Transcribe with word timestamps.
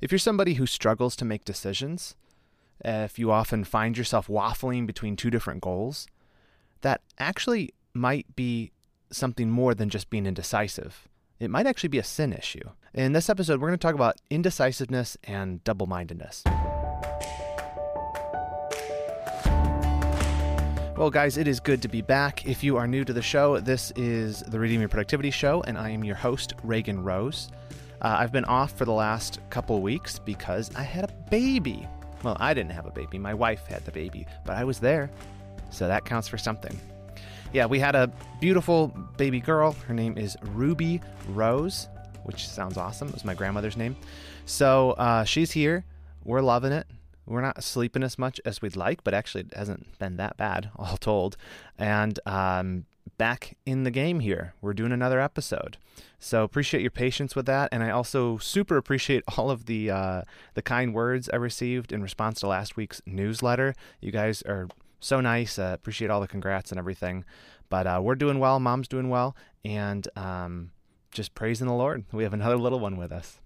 If 0.00 0.10
you're 0.10 0.18
somebody 0.18 0.54
who 0.54 0.64
struggles 0.64 1.14
to 1.16 1.26
make 1.26 1.44
decisions, 1.44 2.16
if 2.82 3.18
you 3.18 3.30
often 3.30 3.64
find 3.64 3.98
yourself 3.98 4.28
waffling 4.28 4.86
between 4.86 5.14
two 5.14 5.28
different 5.28 5.60
goals, 5.60 6.06
that 6.80 7.02
actually 7.18 7.74
might 7.92 8.34
be 8.34 8.72
something 9.10 9.50
more 9.50 9.74
than 9.74 9.90
just 9.90 10.08
being 10.08 10.24
indecisive. 10.24 11.06
It 11.38 11.50
might 11.50 11.66
actually 11.66 11.90
be 11.90 11.98
a 11.98 12.04
sin 12.04 12.32
issue. 12.32 12.70
In 12.94 13.12
this 13.12 13.28
episode, 13.28 13.60
we're 13.60 13.68
going 13.68 13.78
to 13.78 13.86
talk 13.86 13.94
about 13.94 14.16
indecisiveness 14.30 15.18
and 15.24 15.62
double 15.64 15.86
mindedness. 15.86 16.44
Well, 20.96 21.10
guys, 21.10 21.36
it 21.36 21.46
is 21.46 21.60
good 21.60 21.82
to 21.82 21.88
be 21.88 22.00
back. 22.00 22.46
If 22.46 22.64
you 22.64 22.78
are 22.78 22.86
new 22.86 23.04
to 23.04 23.12
the 23.12 23.20
show, 23.20 23.60
this 23.60 23.92
is 23.96 24.40
the 24.40 24.58
Redeeming 24.58 24.88
Productivity 24.88 25.30
Show, 25.30 25.62
and 25.66 25.76
I 25.76 25.90
am 25.90 26.04
your 26.04 26.16
host, 26.16 26.54
Reagan 26.62 27.02
Rose. 27.02 27.50
Uh, 28.02 28.16
I've 28.18 28.32
been 28.32 28.46
off 28.46 28.72
for 28.72 28.84
the 28.84 28.92
last 28.92 29.40
couple 29.50 29.80
weeks 29.82 30.18
because 30.18 30.70
I 30.74 30.82
had 30.82 31.04
a 31.04 31.12
baby. 31.30 31.86
Well, 32.22 32.36
I 32.40 32.54
didn't 32.54 32.72
have 32.72 32.86
a 32.86 32.90
baby, 32.90 33.18
my 33.18 33.34
wife 33.34 33.66
had 33.66 33.84
the 33.84 33.92
baby, 33.92 34.26
but 34.44 34.56
I 34.56 34.64
was 34.64 34.78
there, 34.78 35.10
so 35.70 35.88
that 35.88 36.04
counts 36.04 36.28
for 36.28 36.38
something. 36.38 36.78
Yeah, 37.52 37.66
we 37.66 37.78
had 37.78 37.94
a 37.94 38.12
beautiful 38.40 38.88
baby 39.16 39.40
girl. 39.40 39.72
Her 39.88 39.94
name 39.94 40.16
is 40.16 40.36
Ruby 40.42 41.00
Rose, 41.28 41.88
which 42.22 42.48
sounds 42.48 42.76
awesome. 42.76 43.08
It 43.08 43.14
was 43.14 43.24
my 43.24 43.34
grandmother's 43.34 43.76
name. 43.76 43.96
So 44.46 44.92
uh, 44.92 45.24
she's 45.24 45.50
here. 45.50 45.84
We're 46.24 46.42
loving 46.42 46.72
it. 46.72 46.86
We're 47.26 47.40
not 47.40 47.62
sleeping 47.62 48.02
as 48.02 48.18
much 48.18 48.40
as 48.44 48.62
we'd 48.62 48.76
like, 48.76 49.04
but 49.04 49.14
actually 49.14 49.42
it 49.42 49.54
hasn't 49.54 49.98
been 49.98 50.16
that 50.16 50.36
bad, 50.36 50.70
all 50.76 50.96
told. 50.96 51.36
And 51.78 52.18
um, 52.26 52.86
back 53.20 53.54
in 53.66 53.84
the 53.84 53.90
game 53.90 54.20
here. 54.20 54.54
We're 54.62 54.72
doing 54.72 54.92
another 54.92 55.20
episode. 55.20 55.76
So 56.18 56.42
appreciate 56.42 56.80
your 56.80 56.90
patience 56.90 57.36
with 57.36 57.44
that, 57.44 57.68
and 57.70 57.82
I 57.82 57.90
also 57.90 58.38
super 58.38 58.78
appreciate 58.78 59.24
all 59.36 59.50
of 59.50 59.66
the 59.66 59.90
uh, 59.90 60.22
the 60.54 60.62
kind 60.62 60.94
words 60.94 61.28
I 61.30 61.36
received 61.36 61.92
in 61.92 62.02
response 62.02 62.40
to 62.40 62.46
last 62.46 62.78
week's 62.78 63.02
newsletter. 63.04 63.74
You 64.00 64.10
guys 64.10 64.40
are 64.48 64.68
so 65.00 65.20
nice. 65.20 65.58
Uh, 65.58 65.72
appreciate 65.74 66.10
all 66.10 66.22
the 66.22 66.28
congrats 66.28 66.70
and 66.72 66.78
everything. 66.78 67.26
But 67.68 67.86
uh, 67.86 68.00
we're 68.02 68.14
doing 68.14 68.38
well. 68.38 68.58
Mom's 68.58 68.88
doing 68.88 69.10
well, 69.10 69.36
and 69.66 70.08
um, 70.16 70.70
just 71.12 71.34
praising 71.34 71.66
the 71.66 71.74
Lord. 71.74 72.06
We 72.12 72.22
have 72.22 72.32
another 72.32 72.56
little 72.64 72.80
one 72.80 72.96
with 72.96 73.12
us. 73.12 73.38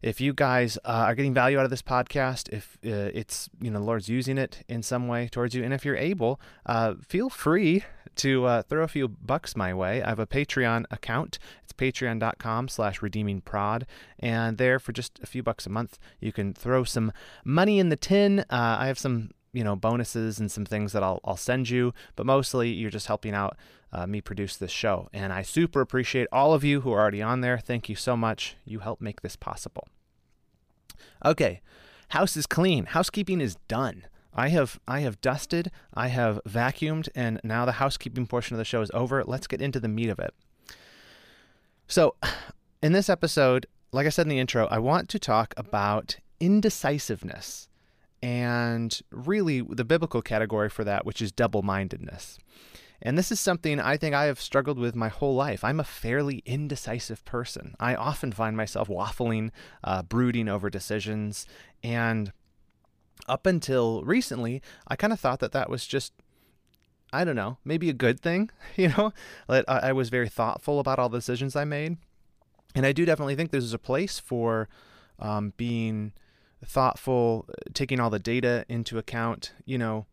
if 0.02 0.20
you 0.20 0.32
guys 0.32 0.76
uh, 0.84 1.04
are 1.06 1.14
getting 1.14 1.32
value 1.32 1.58
out 1.58 1.64
of 1.64 1.70
this 1.70 1.82
podcast, 1.82 2.52
if 2.52 2.76
uh, 2.84 3.10
it's 3.14 3.48
you 3.60 3.70
know 3.70 3.78
the 3.78 3.84
Lord's 3.84 4.08
using 4.08 4.36
it 4.36 4.64
in 4.68 4.82
some 4.82 5.08
way 5.08 5.28
towards 5.28 5.54
you, 5.54 5.64
and 5.64 5.72
if 5.72 5.84
you're 5.84 5.96
able, 5.96 6.40
uh, 6.66 6.94
feel 7.06 7.30
free 7.30 7.84
to 8.16 8.44
uh, 8.44 8.62
throw 8.62 8.82
a 8.82 8.88
few 8.88 9.08
bucks 9.08 9.56
my 9.56 9.72
way. 9.72 10.02
I 10.02 10.08
have 10.08 10.18
a 10.18 10.26
Patreon 10.26 10.84
account. 10.90 11.38
It's 11.62 11.72
patreon.com/slash 11.72 13.00
redeemingprod, 13.00 13.84
and 14.18 14.58
there 14.58 14.78
for 14.78 14.92
just 14.92 15.20
a 15.22 15.26
few 15.26 15.42
bucks 15.42 15.66
a 15.66 15.70
month, 15.70 15.98
you 16.20 16.32
can 16.32 16.52
throw 16.52 16.84
some 16.84 17.12
money 17.44 17.78
in 17.78 17.88
the 17.88 17.96
tin. 17.96 18.40
Uh, 18.40 18.76
I 18.80 18.88
have 18.88 18.98
some 18.98 19.30
you 19.52 19.62
know 19.64 19.76
bonuses 19.76 20.38
and 20.38 20.50
some 20.50 20.64
things 20.64 20.92
that 20.92 21.02
I'll, 21.02 21.20
I'll 21.24 21.36
send 21.36 21.68
you 21.68 21.92
but 22.16 22.26
mostly 22.26 22.70
you're 22.70 22.90
just 22.90 23.06
helping 23.06 23.34
out 23.34 23.56
uh, 23.92 24.06
me 24.06 24.20
produce 24.20 24.56
this 24.56 24.70
show. 24.70 25.08
And 25.12 25.32
i 25.32 25.42
super 25.42 25.80
appreciate 25.80 26.26
all 26.32 26.54
of 26.54 26.64
you 26.64 26.80
who 26.80 26.92
are 26.92 27.00
already 27.00 27.22
on 27.22 27.40
there. 27.42 27.58
Thank 27.58 27.88
you 27.88 27.96
so 27.96 28.16
much. 28.16 28.56
You 28.64 28.80
help 28.80 29.00
make 29.00 29.20
this 29.20 29.36
possible. 29.36 29.86
Okay. 31.24 31.60
House 32.08 32.36
is 32.36 32.46
clean. 32.46 32.86
Housekeeping 32.86 33.40
is 33.40 33.56
done. 33.68 34.04
I 34.34 34.48
have 34.48 34.80
I 34.88 35.00
have 35.00 35.20
dusted, 35.20 35.70
I 35.92 36.08
have 36.08 36.40
vacuumed, 36.48 37.10
and 37.14 37.38
now 37.44 37.66
the 37.66 37.72
housekeeping 37.72 38.26
portion 38.26 38.54
of 38.54 38.58
the 38.58 38.64
show 38.64 38.80
is 38.80 38.90
over. 38.94 39.22
Let's 39.24 39.46
get 39.46 39.60
into 39.60 39.78
the 39.78 39.88
meat 39.88 40.08
of 40.08 40.18
it. 40.18 40.32
So, 41.86 42.14
in 42.82 42.92
this 42.92 43.10
episode, 43.10 43.66
like 43.92 44.06
I 44.06 44.10
said 44.10 44.24
in 44.24 44.30
the 44.30 44.38
intro, 44.38 44.66
I 44.68 44.78
want 44.78 45.10
to 45.10 45.18
talk 45.18 45.52
about 45.58 46.16
indecisiveness 46.40 47.68
and 48.22 49.00
really 49.10 49.60
the 49.60 49.84
biblical 49.84 50.22
category 50.22 50.68
for 50.68 50.84
that, 50.84 51.04
which 51.04 51.20
is 51.20 51.32
double 51.32 51.62
mindedness. 51.62 52.38
And 53.04 53.18
this 53.18 53.32
is 53.32 53.40
something 53.40 53.80
I 53.80 53.96
think 53.96 54.14
I 54.14 54.26
have 54.26 54.40
struggled 54.40 54.78
with 54.78 54.94
my 54.94 55.08
whole 55.08 55.34
life. 55.34 55.64
I'm 55.64 55.80
a 55.80 55.84
fairly 55.84 56.42
indecisive 56.46 57.24
person. 57.24 57.74
I 57.80 57.96
often 57.96 58.30
find 58.30 58.56
myself 58.56 58.88
waffling, 58.88 59.50
uh, 59.82 60.02
brooding 60.02 60.48
over 60.48 60.70
decisions. 60.70 61.46
And 61.82 62.32
up 63.26 63.44
until 63.44 64.04
recently, 64.04 64.62
I 64.86 64.94
kind 64.94 65.12
of 65.12 65.18
thought 65.18 65.40
that 65.40 65.52
that 65.52 65.68
was 65.68 65.86
just 65.86 66.12
I 67.14 67.24
don't 67.24 67.36
know, 67.36 67.58
maybe 67.62 67.90
a 67.90 67.94
good 67.94 68.20
thing, 68.20 68.50
you 68.76 68.88
know? 68.88 69.12
I 69.48 69.92
was 69.92 70.08
very 70.08 70.28
thoughtful 70.28 70.80
about 70.80 70.98
all 70.98 71.10
the 71.10 71.18
decisions 71.18 71.54
I 71.54 71.64
made. 71.64 71.98
And 72.74 72.86
I 72.86 72.92
do 72.92 73.04
definitely 73.04 73.36
think 73.36 73.50
there's 73.50 73.74
a 73.74 73.78
place 73.78 74.18
for 74.18 74.68
um, 75.18 75.52
being 75.58 76.12
thoughtful, 76.64 77.46
taking 77.74 78.00
all 78.00 78.10
the 78.10 78.18
data 78.18 78.64
into 78.68 78.98
account, 78.98 79.52
you 79.64 79.78
know, 79.78 80.06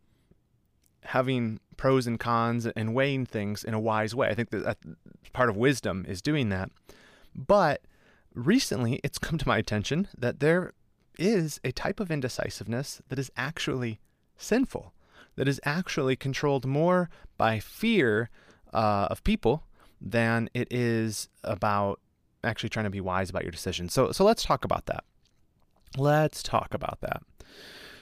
having 1.03 1.59
pros 1.77 2.07
and 2.07 2.19
cons 2.19 2.65
and 2.65 2.93
weighing 2.93 3.25
things 3.25 3.63
in 3.63 3.73
a 3.73 3.79
wise 3.79 4.13
way. 4.13 4.27
I 4.27 4.35
think 4.35 4.49
that 4.51 4.77
part 5.33 5.49
of 5.49 5.55
wisdom 5.57 6.05
is 6.07 6.21
doing 6.21 6.49
that. 6.49 6.69
But 7.35 7.81
recently, 8.33 8.99
it's 9.03 9.17
come 9.17 9.37
to 9.37 9.47
my 9.47 9.57
attention 9.57 10.07
that 10.17 10.39
there 10.39 10.73
is 11.17 11.59
a 11.63 11.71
type 11.71 11.99
of 11.99 12.11
indecisiveness 12.11 13.01
that 13.09 13.19
is 13.19 13.31
actually 13.37 13.99
sinful, 14.37 14.93
that 15.35 15.47
is 15.47 15.59
actually 15.63 16.15
controlled 16.15 16.65
more 16.65 17.09
by 17.37 17.59
fear 17.59 18.29
uh, 18.73 19.07
of 19.09 19.23
people 19.23 19.63
than 20.01 20.49
it 20.53 20.71
is 20.71 21.27
about 21.43 21.99
actually 22.43 22.69
trying 22.69 22.85
to 22.85 22.89
be 22.89 23.01
wise 23.01 23.29
about 23.29 23.43
your 23.43 23.51
decisions. 23.51 23.93
So, 23.93 24.11
so 24.11 24.23
let's 24.23 24.43
talk 24.43 24.63
about 24.63 24.85
that. 24.85 25.03
Let's 25.97 26.43
talk 26.43 26.73
about 26.73 26.99
that. 27.01 27.23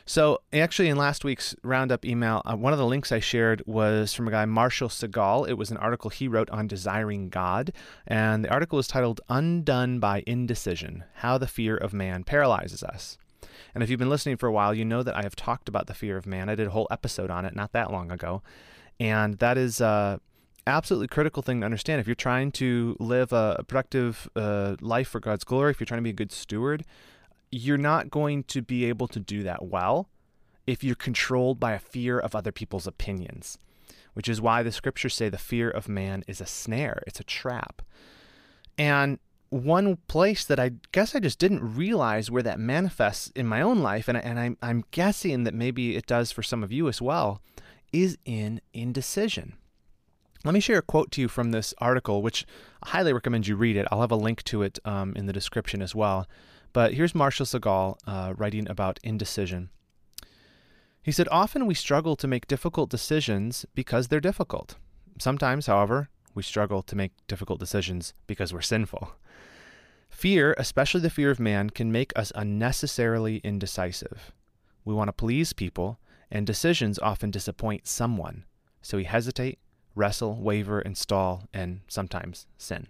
So, 0.09 0.39
actually, 0.53 0.87
in 0.87 0.95
last 0.95 1.25
week's 1.25 1.53
roundup 1.63 2.05
email, 2.05 2.41
uh, 2.45 2.55
one 2.55 2.71
of 2.71 2.79
the 2.79 2.85
links 2.85 3.11
I 3.11 3.19
shared 3.19 3.61
was 3.65 4.13
from 4.13 4.29
a 4.29 4.31
guy, 4.31 4.45
Marshall 4.45 4.87
Segal. 4.87 5.49
It 5.49 5.55
was 5.55 5.69
an 5.69 5.75
article 5.75 6.09
he 6.09 6.29
wrote 6.29 6.49
on 6.49 6.65
desiring 6.65 7.27
God. 7.27 7.73
And 8.07 8.45
the 8.45 8.49
article 8.49 8.79
is 8.79 8.87
titled 8.87 9.19
Undone 9.27 9.99
by 9.99 10.23
Indecision 10.25 11.03
How 11.15 11.37
the 11.37 11.45
Fear 11.45 11.75
of 11.75 11.91
Man 11.91 12.23
Paralyzes 12.23 12.83
Us. 12.83 13.17
And 13.75 13.83
if 13.83 13.89
you've 13.89 13.99
been 13.99 14.09
listening 14.09 14.37
for 14.37 14.47
a 14.47 14.51
while, 14.53 14.73
you 14.73 14.85
know 14.85 15.03
that 15.03 15.15
I 15.15 15.23
have 15.23 15.35
talked 15.35 15.67
about 15.67 15.87
the 15.87 15.93
fear 15.93 16.15
of 16.15 16.25
man. 16.25 16.47
I 16.47 16.55
did 16.55 16.67
a 16.67 16.71
whole 16.71 16.87
episode 16.89 17.29
on 17.29 17.43
it 17.43 17.53
not 17.53 17.73
that 17.73 17.91
long 17.91 18.09
ago. 18.09 18.41
And 19.01 19.37
that 19.39 19.57
is. 19.57 19.81
Uh, 19.81 20.19
absolutely 20.65 21.07
critical 21.07 21.41
thing 21.41 21.61
to 21.61 21.65
understand 21.65 22.01
if 22.01 22.07
you're 22.07 22.15
trying 22.15 22.51
to 22.51 22.97
live 22.99 23.31
a 23.31 23.63
productive 23.69 24.29
uh, 24.35 24.75
life 24.81 25.07
for 25.07 25.21
God's 25.21 25.45
glory, 25.45 25.71
if 25.71 25.79
you're 25.79 25.85
trying 25.85 25.99
to 25.99 26.03
be 26.03 26.09
a 26.09 26.13
good 26.13 26.31
steward, 26.31 26.83
you're 27.51 27.77
not 27.77 28.09
going 28.11 28.43
to 28.43 28.61
be 28.61 28.85
able 28.85 29.07
to 29.07 29.19
do 29.19 29.43
that 29.43 29.65
well 29.65 30.09
if 30.65 30.83
you're 30.83 30.95
controlled 30.95 31.59
by 31.59 31.73
a 31.73 31.79
fear 31.79 32.19
of 32.19 32.35
other 32.35 32.51
people's 32.51 32.87
opinions, 32.87 33.57
which 34.13 34.27
is 34.27 34.41
why 34.41 34.61
the 34.61 34.71
scriptures 34.71 35.15
say 35.15 35.29
the 35.29 35.37
fear 35.37 35.69
of 35.69 35.87
man 35.87 36.23
is 36.27 36.41
a 36.41 36.45
snare, 36.45 37.03
it's 37.07 37.21
a 37.21 37.23
trap. 37.23 37.81
And 38.77 39.19
one 39.49 39.95
place 40.07 40.43
that 40.45 40.59
I 40.59 40.71
guess 40.91 41.15
I 41.15 41.19
just 41.19 41.39
didn't 41.39 41.75
realize 41.75 42.29
where 42.29 42.43
that 42.43 42.59
manifests 42.59 43.31
in 43.35 43.47
my 43.47 43.61
own 43.61 43.79
life, 43.79 44.09
and, 44.09 44.17
and 44.17 44.37
I'm, 44.37 44.57
I'm 44.61 44.83
guessing 44.91 45.45
that 45.45 45.53
maybe 45.53 45.95
it 45.95 46.05
does 46.05 46.33
for 46.33 46.43
some 46.43 46.63
of 46.63 46.71
you 46.71 46.89
as 46.89 47.01
well, 47.01 47.41
is 47.93 48.17
in 48.25 48.59
indecision. 48.73 49.53
Let 50.43 50.53
me 50.53 50.59
share 50.59 50.79
a 50.79 50.83
quote 50.83 51.11
to 51.11 51.21
you 51.21 51.27
from 51.27 51.51
this 51.51 51.73
article, 51.79 52.21
which 52.21 52.45
I 52.83 52.89
highly 52.89 53.13
recommend 53.13 53.47
you 53.47 53.55
read 53.55 53.77
it. 53.77 53.87
I'll 53.91 54.01
have 54.01 54.11
a 54.11 54.17
link 54.17 54.43
to 54.43 54.61
it 54.61 54.79
um, 54.85 55.13
in 55.15 55.25
the 55.25 55.33
description 55.33 55.81
as 55.81 55.95
well. 55.95 56.27
But 56.77 56.93
here's 56.93 57.15
Marshall 57.15 57.47
Segal 57.47 57.97
uh, 58.05 58.35
writing 58.37 58.69
about 58.69 58.99
indecision. 59.01 59.71
He 61.01 61.11
said, 61.11 61.27
Often 61.31 61.65
we 61.65 61.73
struggle 61.73 62.15
to 62.15 62.27
make 62.27 62.45
difficult 62.45 62.91
decisions 62.91 63.65
because 63.73 64.09
they're 64.09 64.19
difficult. 64.19 64.75
Sometimes, 65.17 65.65
however, 65.65 66.09
we 66.35 66.43
struggle 66.43 66.83
to 66.83 66.95
make 66.95 67.13
difficult 67.27 67.59
decisions 67.59 68.13
because 68.27 68.53
we're 68.53 68.61
sinful. 68.61 69.13
Fear, 70.11 70.53
especially 70.59 71.01
the 71.01 71.09
fear 71.09 71.31
of 71.31 71.39
man, 71.39 71.71
can 71.71 71.91
make 71.91 72.13
us 72.15 72.31
unnecessarily 72.35 73.37
indecisive. 73.37 74.31
We 74.85 74.93
want 74.93 75.07
to 75.07 75.13
please 75.13 75.53
people, 75.53 75.97
and 76.29 76.45
decisions 76.45 76.99
often 76.99 77.31
disappoint 77.31 77.87
someone. 77.87 78.45
So 78.83 78.97
we 78.97 79.05
hesitate, 79.05 79.57
wrestle, 79.95 80.35
waver, 80.35 80.79
and 80.79 80.95
stall, 80.95 81.45
and 81.51 81.81
sometimes 81.87 82.45
sin. 82.59 82.85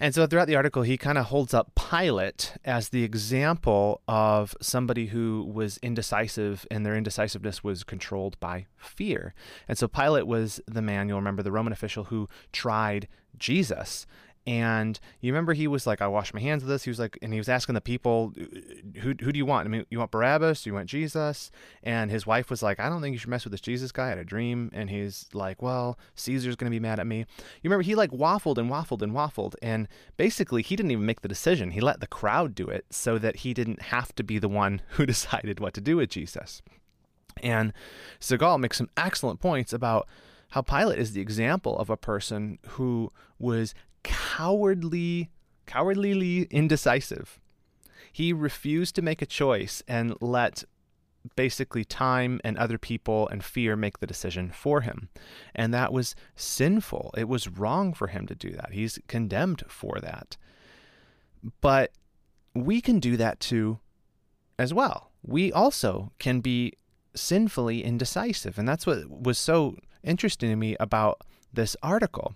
And 0.00 0.14
so 0.14 0.26
throughout 0.26 0.48
the 0.48 0.56
article, 0.56 0.82
he 0.82 0.96
kind 0.96 1.16
of 1.16 1.26
holds 1.26 1.54
up 1.54 1.74
Pilate 1.74 2.54
as 2.64 2.88
the 2.88 3.04
example 3.04 4.00
of 4.08 4.56
somebody 4.60 5.06
who 5.06 5.48
was 5.52 5.78
indecisive 5.78 6.66
and 6.70 6.84
their 6.84 6.96
indecisiveness 6.96 7.62
was 7.62 7.84
controlled 7.84 8.38
by 8.40 8.66
fear. 8.76 9.32
And 9.68 9.78
so 9.78 9.86
Pilate 9.86 10.26
was 10.26 10.60
the 10.66 10.82
man, 10.82 11.08
you'll 11.08 11.18
remember, 11.18 11.42
the 11.42 11.52
Roman 11.52 11.72
official 11.72 12.04
who 12.04 12.28
tried 12.52 13.06
Jesus. 13.38 14.06
And 14.46 14.98
you 15.20 15.32
remember 15.32 15.52
he 15.52 15.68
was 15.68 15.86
like, 15.86 16.02
I 16.02 16.08
wash 16.08 16.34
my 16.34 16.40
hands 16.40 16.64
of 16.64 16.68
this. 16.68 16.82
He 16.82 16.90
was 16.90 16.98
like, 16.98 17.16
and 17.22 17.32
he 17.32 17.38
was 17.38 17.48
asking 17.48 17.76
the 17.76 17.80
people, 17.80 18.32
uh, 18.36 19.00
who, 19.00 19.14
who 19.20 19.30
do 19.30 19.38
you 19.38 19.46
want? 19.46 19.66
I 19.66 19.70
mean, 19.70 19.86
you 19.88 19.98
want 19.98 20.10
Barabbas? 20.10 20.62
Do 20.62 20.70
you 20.70 20.74
want 20.74 20.88
Jesus? 20.88 21.52
And 21.84 22.10
his 22.10 22.26
wife 22.26 22.50
was 22.50 22.60
like, 22.60 22.80
I 22.80 22.88
don't 22.88 23.00
think 23.00 23.12
you 23.12 23.18
should 23.18 23.30
mess 23.30 23.44
with 23.44 23.52
this 23.52 23.60
Jesus 23.60 23.92
guy. 23.92 24.06
I 24.06 24.10
had 24.10 24.18
a 24.18 24.24
dream. 24.24 24.70
And 24.72 24.90
he's 24.90 25.28
like, 25.32 25.62
well, 25.62 25.96
Caesar's 26.16 26.56
going 26.56 26.70
to 26.70 26.74
be 26.74 26.80
mad 26.80 26.98
at 26.98 27.06
me. 27.06 27.18
You 27.18 27.70
remember 27.70 27.82
he 27.82 27.94
like 27.94 28.10
waffled 28.10 28.58
and 28.58 28.68
waffled 28.68 29.02
and 29.02 29.12
waffled. 29.12 29.54
And 29.62 29.86
basically, 30.16 30.62
he 30.62 30.74
didn't 30.74 30.90
even 30.90 31.06
make 31.06 31.20
the 31.20 31.28
decision. 31.28 31.70
He 31.70 31.80
let 31.80 32.00
the 32.00 32.08
crowd 32.08 32.56
do 32.56 32.66
it 32.66 32.86
so 32.90 33.18
that 33.18 33.36
he 33.36 33.54
didn't 33.54 33.82
have 33.82 34.12
to 34.16 34.24
be 34.24 34.40
the 34.40 34.48
one 34.48 34.82
who 34.90 35.06
decided 35.06 35.60
what 35.60 35.74
to 35.74 35.80
do 35.80 35.98
with 35.98 36.10
Jesus. 36.10 36.62
And 37.42 37.72
Segal 38.20 38.58
makes 38.58 38.76
some 38.78 38.90
excellent 38.96 39.40
points 39.40 39.72
about 39.72 40.08
how 40.50 40.62
Pilate 40.62 40.98
is 40.98 41.12
the 41.12 41.20
example 41.20 41.78
of 41.78 41.88
a 41.88 41.96
person 41.96 42.58
who 42.70 43.10
was 43.38 43.74
cowardly, 44.02 45.30
cowardly 45.66 46.42
indecisive. 46.50 47.40
He 48.12 48.32
refused 48.32 48.94
to 48.96 49.02
make 49.02 49.22
a 49.22 49.26
choice 49.26 49.82
and 49.88 50.14
let 50.20 50.64
basically 51.36 51.84
time 51.84 52.40
and 52.44 52.58
other 52.58 52.78
people 52.78 53.28
and 53.28 53.44
fear 53.44 53.76
make 53.76 53.98
the 53.98 54.06
decision 54.06 54.50
for 54.50 54.80
him. 54.80 55.08
And 55.54 55.72
that 55.72 55.92
was 55.92 56.14
sinful. 56.34 57.14
It 57.16 57.28
was 57.28 57.48
wrong 57.48 57.94
for 57.94 58.08
him 58.08 58.26
to 58.26 58.34
do 58.34 58.50
that. 58.52 58.72
He's 58.72 58.98
condemned 59.06 59.62
for 59.68 59.98
that. 60.02 60.36
But 61.60 61.92
we 62.54 62.80
can 62.80 62.98
do 63.00 63.16
that 63.16 63.40
too 63.40 63.78
as 64.58 64.74
well. 64.74 65.10
We 65.22 65.52
also 65.52 66.12
can 66.18 66.40
be 66.40 66.74
sinfully 67.14 67.84
indecisive. 67.84 68.58
And 68.58 68.68
that's 68.68 68.86
what 68.86 69.08
was 69.08 69.38
so 69.38 69.76
interesting 70.02 70.50
to 70.50 70.56
me 70.56 70.76
about 70.80 71.22
this 71.52 71.76
article. 71.82 72.34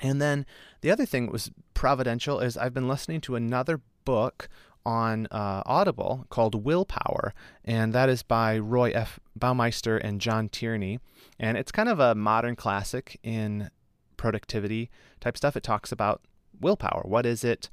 And 0.00 0.20
then 0.20 0.46
the 0.80 0.90
other 0.90 1.06
thing 1.06 1.26
that 1.26 1.32
was 1.32 1.50
providential 1.72 2.40
is 2.40 2.56
I've 2.56 2.74
been 2.74 2.88
listening 2.88 3.20
to 3.22 3.36
another 3.36 3.80
book 4.04 4.48
on 4.86 5.26
uh, 5.30 5.62
Audible 5.64 6.26
called 6.28 6.64
Willpower, 6.64 7.32
and 7.64 7.92
that 7.94 8.08
is 8.08 8.22
by 8.22 8.58
Roy 8.58 8.90
F. 8.90 9.18
Baumeister 9.38 9.98
and 10.02 10.20
John 10.20 10.48
Tierney. 10.48 10.98
And 11.38 11.56
it's 11.56 11.72
kind 11.72 11.88
of 11.88 12.00
a 12.00 12.14
modern 12.14 12.54
classic 12.54 13.18
in 13.22 13.70
productivity 14.16 14.90
type 15.20 15.36
stuff. 15.36 15.56
It 15.56 15.62
talks 15.62 15.90
about 15.90 16.20
willpower. 16.60 17.02
What 17.04 17.26
is 17.26 17.44
it? 17.44 17.70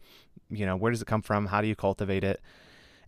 You 0.50 0.66
know, 0.66 0.76
where 0.76 0.92
does 0.92 1.02
it 1.02 1.08
come 1.08 1.22
from? 1.22 1.48
How 1.48 1.62
do 1.62 1.68
you 1.68 1.76
cultivate 1.76 2.24
it? 2.24 2.42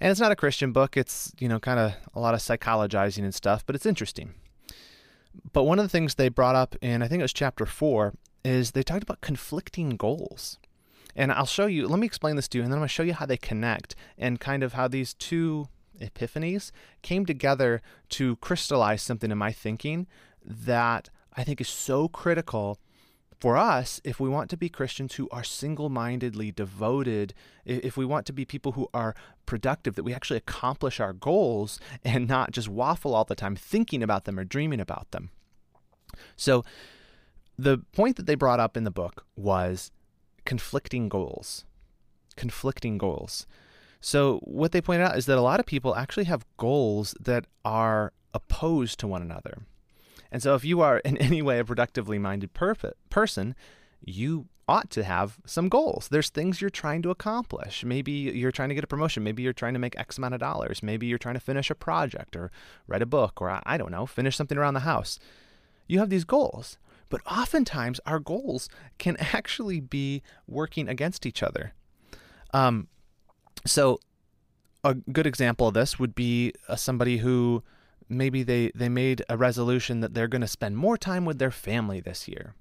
And 0.01 0.11
it's 0.11 0.19
not 0.19 0.31
a 0.31 0.35
Christian 0.35 0.73
book. 0.73 0.97
It's, 0.97 1.33
you 1.39 1.47
know, 1.47 1.59
kind 1.59 1.79
of 1.79 1.93
a 2.13 2.19
lot 2.19 2.33
of 2.33 2.41
psychologizing 2.41 3.23
and 3.23 3.33
stuff, 3.33 3.65
but 3.65 3.75
it's 3.75 3.85
interesting. 3.85 4.33
But 5.53 5.63
one 5.63 5.79
of 5.79 5.85
the 5.85 5.89
things 5.89 6.15
they 6.15 6.29
brought 6.29 6.55
up 6.55 6.75
in, 6.81 7.01
I 7.01 7.07
think 7.07 7.21
it 7.21 7.23
was 7.23 7.33
chapter 7.33 7.65
four, 7.65 8.13
is 8.43 8.71
they 8.71 8.83
talked 8.83 9.03
about 9.03 9.21
conflicting 9.21 9.91
goals. 9.91 10.59
And 11.15 11.31
I'll 11.31 11.45
show 11.45 11.67
you, 11.67 11.87
let 11.87 11.99
me 11.99 12.07
explain 12.07 12.35
this 12.35 12.47
to 12.49 12.57
you, 12.57 12.63
and 12.63 12.71
then 12.71 12.77
I'm 12.77 12.81
going 12.81 12.87
to 12.87 12.93
show 12.93 13.03
you 13.03 13.13
how 13.13 13.25
they 13.25 13.37
connect 13.37 13.95
and 14.17 14.39
kind 14.39 14.63
of 14.63 14.73
how 14.73 14.87
these 14.87 15.13
two 15.13 15.67
epiphanies 15.99 16.71
came 17.01 17.25
together 17.25 17.81
to 18.09 18.35
crystallize 18.37 19.01
something 19.01 19.31
in 19.31 19.37
my 19.37 19.51
thinking 19.51 20.07
that 20.43 21.09
I 21.35 21.43
think 21.43 21.61
is 21.61 21.69
so 21.69 22.07
critical 22.07 22.79
for 23.39 23.57
us 23.57 23.99
if 24.03 24.19
we 24.19 24.29
want 24.29 24.49
to 24.49 24.57
be 24.57 24.69
Christians 24.69 25.15
who 25.15 25.27
are 25.29 25.43
single 25.43 25.89
mindedly 25.89 26.51
devoted, 26.51 27.33
if 27.65 27.97
we 27.97 28.05
want 28.05 28.25
to 28.27 28.33
be 28.33 28.45
people 28.45 28.71
who 28.71 28.87
are 28.93 29.15
productive, 29.45 29.95
that 29.95 30.03
we 30.03 30.13
actually 30.13 30.37
accomplish 30.37 30.99
our 30.99 31.13
goals 31.13 31.79
and 32.03 32.27
not 32.27 32.51
just 32.51 32.69
waffle 32.69 33.13
all 33.13 33.25
the 33.25 33.35
time 33.35 33.55
thinking 33.55 34.01
about 34.01 34.25
them 34.25 34.39
or 34.39 34.45
dreaming 34.45 34.79
about 34.79 35.11
them. 35.11 35.29
So, 36.37 36.63
the 37.57 37.79
point 37.93 38.15
that 38.17 38.25
they 38.25 38.35
brought 38.35 38.59
up 38.59 38.75
in 38.77 38.83
the 38.83 38.91
book 38.91 39.25
was 39.35 39.91
conflicting 40.45 41.09
goals. 41.09 41.65
Conflicting 42.35 42.97
goals. 42.97 43.45
So, 44.01 44.39
what 44.43 44.73
they 44.73 44.81
pointed 44.81 45.05
out 45.05 45.17
is 45.17 45.27
that 45.27 45.37
a 45.37 45.41
lot 45.41 45.59
of 45.59 45.65
people 45.65 45.95
actually 45.95 46.25
have 46.25 46.45
goals 46.57 47.15
that 47.21 47.45
are 47.63 48.11
opposed 48.33 48.99
to 48.99 49.07
one 49.07 49.21
another. 49.21 49.59
And 50.31 50.43
so, 50.43 50.55
if 50.55 50.65
you 50.65 50.81
are 50.81 50.97
in 50.99 51.15
any 51.29 51.41
way 51.41 51.59
a 51.59 51.65
productively 51.65 52.19
minded 52.19 52.53
perf- 52.53 52.91
person, 53.09 53.55
you 54.03 54.47
ought 54.67 54.89
to 54.89 55.03
have 55.03 55.39
some 55.45 55.69
goals. 55.69 56.07
There's 56.09 56.29
things 56.29 56.61
you're 56.61 56.69
trying 56.69 57.01
to 57.03 57.11
accomplish. 57.11 57.83
Maybe 57.83 58.11
you're 58.11 58.51
trying 58.51 58.69
to 58.69 58.75
get 58.75 58.83
a 58.83 58.87
promotion. 58.87 59.23
Maybe 59.23 59.43
you're 59.43 59.53
trying 59.53 59.73
to 59.73 59.79
make 59.79 59.97
X 59.97 60.17
amount 60.17 60.33
of 60.33 60.39
dollars. 60.39 60.81
Maybe 60.81 61.07
you're 61.07 61.17
trying 61.17 61.35
to 61.35 61.41
finish 61.41 61.69
a 61.69 61.75
project 61.75 62.35
or 62.35 62.51
write 62.87 63.01
a 63.01 63.05
book 63.05 63.41
or 63.41 63.61
I 63.65 63.77
don't 63.77 63.91
know, 63.91 64.05
finish 64.05 64.35
something 64.37 64.57
around 64.57 64.73
the 64.73 64.81
house. 64.81 65.19
You 65.87 65.99
have 65.99 66.09
these 66.09 66.23
goals. 66.23 66.77
But 67.13 67.21
oftentimes, 67.31 67.99
our 68.07 68.17
goals 68.17 68.69
can 68.97 69.17
actually 69.19 69.79
be 69.79 70.23
working 70.47 70.89
against 70.89 71.27
each 71.27 71.43
other. 71.43 71.73
Um, 72.55 72.87
so, 73.67 73.99
a 74.83 74.95
good 74.95 75.27
example 75.27 75.67
of 75.67 75.75
this 75.75 75.99
would 75.99 76.15
be 76.15 76.53
uh, 76.67 76.75
somebody 76.75 77.17
who 77.17 77.61
maybe 78.09 78.41
they, 78.41 78.71
they 78.73 78.89
made 78.89 79.21
a 79.29 79.37
resolution 79.37 79.99
that 79.99 80.15
they're 80.15 80.27
going 80.27 80.41
to 80.41 80.47
spend 80.47 80.75
more 80.75 80.97
time 80.97 81.23
with 81.23 81.37
their 81.37 81.51
family 81.51 81.99
this 81.99 82.27
year. 82.27 82.55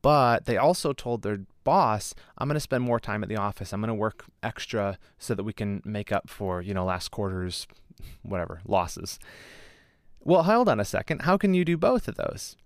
But 0.00 0.46
they 0.46 0.56
also 0.56 0.94
told 0.94 1.20
their 1.20 1.40
boss, 1.62 2.14
I'm 2.38 2.48
going 2.48 2.54
to 2.54 2.60
spend 2.60 2.84
more 2.84 2.98
time 2.98 3.22
at 3.22 3.28
the 3.28 3.36
office. 3.36 3.74
I'm 3.74 3.82
going 3.82 3.88
to 3.88 3.94
work 3.94 4.24
extra 4.42 4.96
so 5.18 5.34
that 5.34 5.44
we 5.44 5.52
can 5.52 5.82
make 5.84 6.10
up 6.10 6.30
for, 6.30 6.62
you 6.62 6.72
know, 6.72 6.86
last 6.86 7.10
quarter's 7.10 7.66
whatever 8.22 8.62
losses. 8.64 9.18
Well, 10.20 10.44
hold 10.44 10.70
on 10.70 10.80
a 10.80 10.86
second. 10.86 11.20
How 11.20 11.36
can 11.36 11.52
you 11.52 11.66
do 11.66 11.76
both 11.76 12.08
of 12.08 12.14
those? 12.14 12.56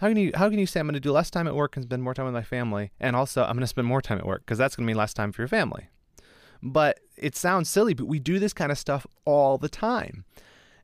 How 0.00 0.08
can 0.08 0.16
you 0.16 0.30
how 0.34 0.48
can 0.48 0.58
you 0.58 0.66
say 0.66 0.80
I'm 0.80 0.86
going 0.86 0.94
to 0.94 1.00
do 1.00 1.12
less 1.12 1.30
time 1.30 1.48
at 1.48 1.54
work 1.54 1.76
and 1.76 1.84
spend 1.84 2.02
more 2.02 2.14
time 2.14 2.26
with 2.26 2.34
my 2.34 2.42
family, 2.42 2.92
and 3.00 3.16
also 3.16 3.42
I'm 3.42 3.54
going 3.54 3.60
to 3.60 3.66
spend 3.66 3.86
more 3.86 4.02
time 4.02 4.18
at 4.18 4.26
work 4.26 4.42
because 4.42 4.58
that's 4.58 4.76
going 4.76 4.86
to 4.86 4.86
mean 4.86 4.96
less 4.96 5.14
time 5.14 5.32
for 5.32 5.42
your 5.42 5.48
family? 5.48 5.88
But 6.62 7.00
it 7.16 7.36
sounds 7.36 7.68
silly, 7.68 7.94
but 7.94 8.06
we 8.06 8.18
do 8.18 8.38
this 8.38 8.52
kind 8.52 8.72
of 8.72 8.78
stuff 8.78 9.06
all 9.24 9.58
the 9.58 9.68
time. 9.68 10.24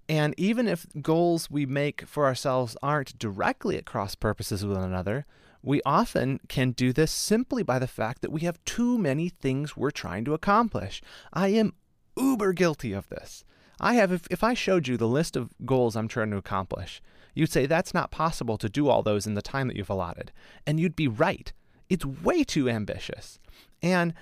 And 0.09 0.35
even 0.37 0.69
if 0.69 0.87
goals 1.01 1.51
we 1.51 1.65
make 1.65 2.07
for 2.07 2.27
ourselves 2.27 2.77
aren't 2.83 3.19
directly 3.19 3.77
at 3.77 3.87
cross 3.87 4.15
purposes 4.15 4.65
with 4.65 4.77
one 4.77 4.87
another, 4.87 5.27
we 5.63 5.81
often 5.87 6.41
can 6.49 6.73
do 6.73 6.93
this 6.93 7.11
simply 7.11 7.63
by 7.63 7.79
the 7.79 7.87
fact 7.87 8.21
that 8.21 8.31
we 8.31 8.43
have 8.43 8.63
too 8.65 8.99
many 8.99 9.31
things 9.31 9.77
we're 9.77 9.91
trying 9.91 10.25
to 10.27 10.35
accomplish. 10.35 11.01
I 11.33 11.49
am 11.49 11.73
uber 12.17 12.53
guilty 12.53 12.93
of 12.93 13.09
this. 13.09 13.45
I 13.81 13.95
have, 13.95 14.13
if, 14.13 14.27
if 14.31 14.45
I 14.45 14.55
showed 14.55 14.87
you 14.87 14.97
the 14.97 15.09
list 15.09 15.37
of 15.37 15.55
goals 15.65 15.97
I'm 15.97 16.07
trying 16.07 16.31
to 16.33 16.37
accomplish, 16.37 17.01
You'd 17.35 17.53
say 17.53 17.67
that's 17.67 17.95
not 17.95 18.11
possible 18.11 18.57
to 18.59 18.69
do 18.69 18.89
all 18.89 19.03
those 19.03 19.27
in 19.27 19.35
the 19.35 19.43
time 19.43 19.69
that 19.69 19.77
you've 19.77 19.91
allotted. 19.91 20.33
And 20.67 20.79
you'd 20.79 20.97
be 20.97 21.09
right. 21.09 21.53
It's 21.89 22.05
way 22.05 22.45
too 22.45 22.69
ambitious. 22.69 23.39
And 23.83 24.15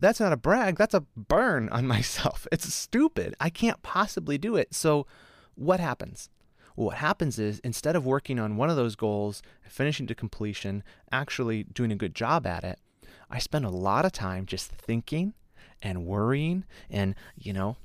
that's 0.00 0.20
not 0.20 0.32
a 0.32 0.36
brag, 0.36 0.76
that's 0.76 0.94
a 0.94 1.04
burn 1.16 1.68
on 1.70 1.86
myself. 1.94 2.46
It's 2.52 2.72
stupid. 2.72 3.34
I 3.40 3.50
can't 3.50 3.82
possibly 3.82 4.38
do 4.38 4.56
it. 4.56 4.74
So, 4.74 5.06
what 5.54 5.80
happens? 5.80 6.30
Well, 6.76 6.86
what 6.86 6.98
happens 6.98 7.40
is 7.40 7.58
instead 7.60 7.96
of 7.96 8.06
working 8.06 8.38
on 8.38 8.56
one 8.56 8.70
of 8.70 8.76
those 8.76 8.94
goals, 8.94 9.42
finishing 9.68 10.06
to 10.06 10.14
completion, 10.14 10.84
actually 11.10 11.64
doing 11.64 11.90
a 11.90 11.96
good 11.96 12.14
job 12.14 12.46
at 12.46 12.62
it, 12.62 12.78
I 13.28 13.40
spend 13.40 13.64
a 13.64 13.70
lot 13.70 14.04
of 14.04 14.12
time 14.12 14.46
just 14.46 14.70
thinking 14.70 15.34
and 15.82 16.06
worrying 16.06 16.64
and, 16.88 17.16
you 17.36 17.52
know, 17.52 17.76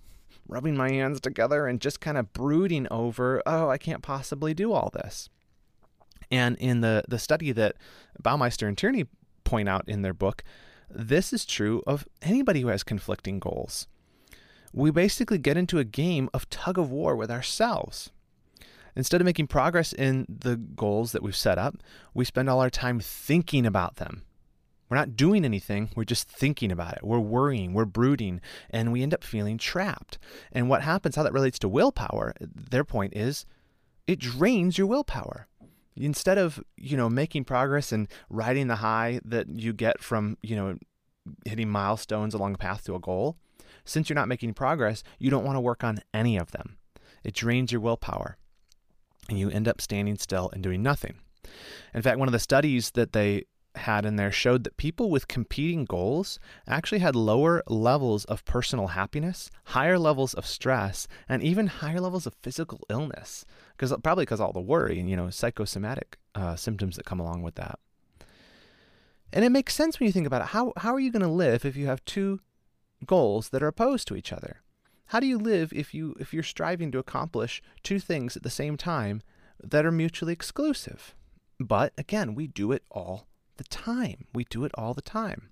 rubbing 0.47 0.75
my 0.75 0.91
hands 0.91 1.19
together 1.19 1.67
and 1.67 1.81
just 1.81 1.99
kind 1.99 2.17
of 2.17 2.33
brooding 2.33 2.87
over, 2.91 3.41
oh, 3.45 3.69
I 3.69 3.77
can't 3.77 4.01
possibly 4.01 4.53
do 4.53 4.73
all 4.73 4.89
this. 4.93 5.29
And 6.31 6.57
in 6.57 6.81
the, 6.81 7.03
the 7.07 7.19
study 7.19 7.51
that 7.51 7.75
Baumeister 8.21 8.67
and 8.67 8.77
Tierney 8.77 9.05
point 9.43 9.69
out 9.69 9.87
in 9.87 10.01
their 10.01 10.13
book, 10.13 10.43
this 10.89 11.33
is 11.33 11.45
true 11.45 11.83
of 11.87 12.07
anybody 12.21 12.61
who 12.61 12.67
has 12.67 12.83
conflicting 12.83 13.39
goals. 13.39 13.87
We 14.73 14.91
basically 14.91 15.37
get 15.37 15.57
into 15.57 15.79
a 15.79 15.83
game 15.83 16.29
of 16.33 16.49
tug 16.49 16.77
of 16.77 16.89
war 16.89 17.15
with 17.15 17.29
ourselves. 17.29 18.11
Instead 18.95 19.21
of 19.21 19.25
making 19.25 19.47
progress 19.47 19.93
in 19.93 20.25
the 20.29 20.55
goals 20.55 21.11
that 21.11 21.23
we've 21.23 21.35
set 21.35 21.57
up, 21.57 21.77
we 22.13 22.25
spend 22.25 22.49
all 22.49 22.59
our 22.59 22.69
time 22.69 22.99
thinking 22.99 23.65
about 23.65 23.95
them. 23.95 24.23
We're 24.89 24.97
not 24.97 25.15
doing 25.15 25.45
anything, 25.45 25.89
we're 25.95 26.03
just 26.03 26.27
thinking 26.27 26.71
about 26.71 26.93
it. 26.93 27.03
We're 27.03 27.19
worrying, 27.19 27.73
we're 27.73 27.85
brooding, 27.85 28.41
and 28.69 28.91
we 28.91 29.01
end 29.01 29.13
up 29.13 29.23
feeling 29.23 29.57
trapped. 29.57 30.19
And 30.51 30.69
what 30.69 30.83
happens, 30.83 31.15
how 31.15 31.23
that 31.23 31.33
relates 31.33 31.57
to 31.59 31.69
willpower, 31.69 32.33
their 32.39 32.83
point 32.83 33.15
is 33.15 33.45
it 34.07 34.19
drains 34.19 34.77
your 34.77 34.87
willpower. 34.87 35.47
Instead 35.95 36.37
of, 36.37 36.63
you 36.75 36.97
know, 36.97 37.09
making 37.09 37.45
progress 37.45 37.91
and 37.91 38.07
riding 38.29 38.67
the 38.67 38.77
high 38.77 39.19
that 39.23 39.47
you 39.47 39.73
get 39.73 40.01
from, 40.01 40.37
you 40.41 40.55
know, 40.55 40.77
hitting 41.45 41.69
milestones 41.69 42.33
along 42.33 42.51
the 42.51 42.57
path 42.57 42.83
to 42.83 42.95
a 42.95 42.99
goal, 42.99 43.37
since 43.85 44.09
you're 44.09 44.15
not 44.15 44.27
making 44.27 44.53
progress, 44.53 45.03
you 45.19 45.29
don't 45.29 45.45
want 45.45 45.55
to 45.55 45.61
work 45.61 45.83
on 45.83 45.99
any 46.13 46.37
of 46.37 46.51
them. 46.51 46.77
It 47.23 47.33
drains 47.33 47.71
your 47.71 47.81
willpower 47.81 48.37
and 49.29 49.39
you 49.39 49.49
end 49.49 49.67
up 49.67 49.81
standing 49.81 50.17
still 50.17 50.49
and 50.53 50.63
doing 50.63 50.81
nothing. 50.81 51.15
In 51.93 52.01
fact, 52.01 52.17
one 52.17 52.27
of 52.27 52.33
the 52.33 52.39
studies 52.39 52.91
that 52.91 53.13
they 53.13 53.45
had 53.75 54.05
in 54.05 54.15
there 54.15 54.31
showed 54.31 54.63
that 54.63 54.77
people 54.77 55.09
with 55.09 55.27
competing 55.27 55.85
goals 55.85 56.39
actually 56.67 56.99
had 56.99 57.15
lower 57.15 57.63
levels 57.67 58.25
of 58.25 58.45
personal 58.45 58.87
happiness, 58.87 59.49
higher 59.65 59.97
levels 59.97 60.33
of 60.33 60.45
stress, 60.45 61.07
and 61.27 61.43
even 61.43 61.67
higher 61.67 61.99
levels 61.99 62.25
of 62.25 62.35
physical 62.35 62.81
illness. 62.89 63.45
Because 63.75 63.93
probably 64.03 64.23
because 64.23 64.39
all 64.39 64.53
the 64.53 64.61
worry 64.61 64.99
and 64.99 65.09
you 65.09 65.15
know 65.15 65.29
psychosomatic 65.29 66.17
uh, 66.35 66.55
symptoms 66.55 66.95
that 66.95 67.05
come 67.05 67.19
along 67.19 67.41
with 67.41 67.55
that. 67.55 67.79
And 69.31 69.43
it 69.43 69.51
makes 69.51 69.73
sense 69.73 69.99
when 69.99 70.07
you 70.07 70.13
think 70.13 70.27
about 70.27 70.41
it. 70.41 70.47
How 70.49 70.73
how 70.77 70.93
are 70.93 70.99
you 70.99 71.11
going 71.11 71.23
to 71.23 71.27
live 71.27 71.65
if 71.65 71.75
you 71.75 71.87
have 71.87 72.05
two 72.05 72.39
goals 73.05 73.49
that 73.49 73.63
are 73.63 73.67
opposed 73.67 74.07
to 74.07 74.15
each 74.15 74.31
other? 74.31 74.61
How 75.07 75.19
do 75.19 75.27
you 75.27 75.37
live 75.37 75.73
if 75.73 75.93
you 75.93 76.15
if 76.19 76.33
you're 76.33 76.43
striving 76.43 76.91
to 76.91 76.99
accomplish 76.99 77.61
two 77.81 77.99
things 77.99 78.37
at 78.37 78.43
the 78.43 78.49
same 78.49 78.77
time 78.77 79.21
that 79.61 79.85
are 79.85 79.91
mutually 79.91 80.33
exclusive? 80.33 81.15
But 81.59 81.93
again, 81.97 82.35
we 82.35 82.47
do 82.47 82.71
it 82.71 82.83
all 82.91 83.27
the 83.57 83.63
time. 83.65 84.25
We 84.33 84.45
do 84.45 84.65
it 84.65 84.71
all 84.75 84.93
the 84.93 85.01
time. 85.01 85.49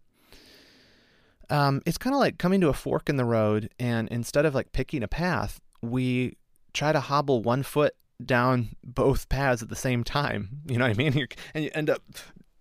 Um, 1.50 1.82
it's 1.86 1.98
kind 1.98 2.14
of 2.14 2.20
like 2.20 2.38
coming 2.38 2.62
to 2.62 2.70
a 2.70 2.74
fork 2.74 3.10
in 3.10 3.18
the 3.18 3.26
road, 3.26 3.70
and 3.78 4.08
instead 4.10 4.46
of 4.46 4.56
like 4.56 4.72
picking 4.72 5.04
a 5.04 5.08
path, 5.08 5.60
we 5.82 6.38
try 6.74 6.94
to 6.94 7.00
hobble 7.02 7.42
one 7.42 7.64
foot 7.64 7.94
down 8.24 8.70
both 8.84 9.28
paths 9.30 9.62
at 9.62 9.70
the 9.70 9.76
same 9.76 10.04
time. 10.04 10.50
You 10.72 10.78
know 10.78 10.86
what 10.86 10.92
I 10.92 10.98
mean? 10.98 11.14
You're, 11.18 11.28
and 11.54 11.66
you 11.66 11.72
end 11.74 11.90
up 11.90 12.02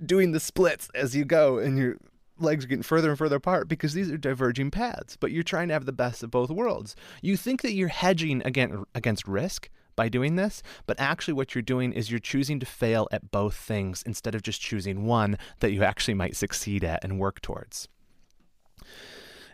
doing 0.05 0.33
the 0.33 0.41
splits 0.41 0.89
as 0.95 1.15
you 1.15 1.25
go, 1.25 1.59
and 1.59 1.79
your 1.79 1.97
legs 2.41 2.65
are 2.65 2.69
getting 2.69 2.83
further 2.83 3.11
and 3.11 3.19
further 3.19 3.37
apart 3.37 3.69
because 3.69 3.93
these 3.93 4.11
are 4.11 4.17
diverging 4.17 4.71
paths. 4.71 5.17
But 5.17 5.31
you're 5.31 5.43
trying 5.45 5.69
to 5.69 5.75
have 5.75 5.85
the 5.85 5.93
best 5.93 6.23
of 6.23 6.31
both 6.31 6.51
worlds. 6.51 6.97
You 7.23 7.37
think 7.37 7.63
that 7.63 7.75
you're 7.75 7.89
hedging 7.89 8.43
against 8.45 8.85
against 8.95 9.29
risk, 9.29 9.69
by 9.97 10.09
doing 10.09 10.37
this, 10.37 10.63
but 10.87 10.99
actually 10.99 11.35
what 11.35 11.55
you're 11.55 11.63
doing 11.63 11.93
is 11.93 12.11
you're 12.11 12.21
choosing 12.21 12.61
to 12.61 12.67
fail 12.67 13.09
at 13.13 13.31
both 13.31 13.55
things 13.55 14.03
instead 14.07 14.35
of 14.35 14.43
just 14.43 14.61
choosing 14.61 15.05
one 15.05 15.39
that 15.61 15.73
you 15.73 15.83
actually 15.83 16.15
might 16.15 16.37
succeed 16.37 16.85
at 16.85 17.03
and 17.05 17.19
work 17.19 17.41
towards. 17.41 17.89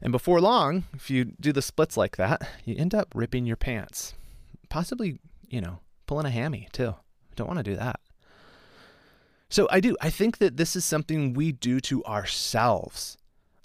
And 0.03 0.13
before 0.13 0.41
long, 0.41 0.85
if 0.95 1.11
you 1.11 1.25
do 1.25 1.53
the 1.53 1.63
splits 1.63 1.97
like 1.97 2.17
that, 2.17 2.47
you 2.65 2.77
end 2.77 2.95
up 2.95 3.09
ripping 3.15 3.47
your 3.47 3.57
pants. 3.57 4.15
Possibly, 4.69 5.19
you 5.49 5.61
know, 5.61 5.81
pulling 6.07 6.27
a 6.27 6.31
hammy 6.31 6.69
too. 6.73 6.95
Don't 7.35 7.49
want 7.49 7.59
to 7.59 7.63
do 7.63 7.77
that. 7.77 8.01
So 9.49 9.69
I 9.71 9.81
do. 9.81 9.97
I 10.01 10.11
think 10.11 10.39
that 10.39 10.57
this 10.57 10.75
is 10.75 10.85
something 10.85 11.33
we 11.33 11.53
do 11.53 11.81
to 11.81 12.05
ourselves. 12.05 13.17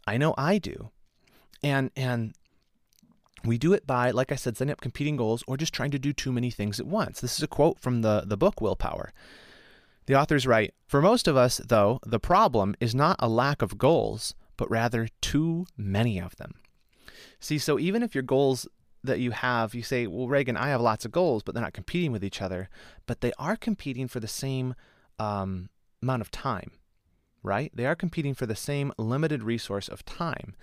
I 0.06 0.18
know 0.18 0.34
I 0.38 0.58
do. 0.58 0.92
And 1.64 1.92
and 1.96 2.34
we 3.44 3.58
do 3.58 3.74
it 3.74 3.88
by, 3.88 4.12
like 4.12 4.32
I 4.32 4.36
said, 4.36 4.58
setting 4.58 4.72
up 4.72 4.82
competing 4.82 5.18
goals 5.18 5.44
or 5.48 5.58
just 5.58 5.74
trying 5.74 5.92
to 5.92 6.00
do 6.00 6.14
too 6.14 6.32
many 6.32 6.52
things 6.52 6.80
at 6.80 6.88
once. 6.88 7.22
This 7.22 7.38
is 7.38 7.44
a 7.44 7.48
quote 7.48 7.80
from 7.80 8.02
the, 8.02 8.24
the 8.26 8.38
book 8.38 8.62
Willpower. 8.62 9.12
The 10.06 10.16
authors 10.16 10.48
write 10.48 10.74
For 10.88 11.02
most 11.02 11.28
of 11.28 11.38
us, 11.38 11.58
though, 11.58 12.00
the 12.06 12.20
problem 12.20 12.76
is 12.80 12.96
not 12.96 13.16
a 13.20 13.30
lack 13.30 13.62
of 13.62 13.78
goals, 13.78 14.36
but 14.58 14.70
rather 14.70 15.08
too 15.22 15.66
many 15.78 16.20
of 16.20 16.36
them. 16.36 16.56
See, 17.40 17.58
so 17.58 17.80
even 17.80 18.04
if 18.04 18.14
your 18.14 18.24
goals 18.24 18.68
that 19.04 19.20
you 19.20 19.32
have, 19.32 19.74
you 19.74 19.84
say, 19.84 20.08
Well, 20.08 20.28
Reagan, 20.28 20.58
I 20.58 20.70
have 20.70 20.82
lots 20.82 21.06
of 21.06 21.12
goals, 21.12 21.44
but 21.44 21.56
they're 21.56 21.64
not 21.64 21.74
competing 21.74 22.12
with 22.12 22.24
each 22.24 22.42
other, 22.42 22.70
but 23.06 23.22
they 23.22 23.32
are 23.38 23.56
competing 23.56 24.08
for 24.08 24.20
the 24.20 24.28
same 24.28 24.76
um, 25.18 25.70
amount 26.02 26.22
of 26.22 26.32
time, 26.32 26.72
right? 27.44 27.72
They 27.74 27.86
are 27.86 27.96
competing 27.96 28.34
for 28.34 28.46
the 28.46 28.56
same 28.56 28.92
limited 28.98 29.44
resource 29.44 29.88
of 29.88 30.06
time. 30.06 30.56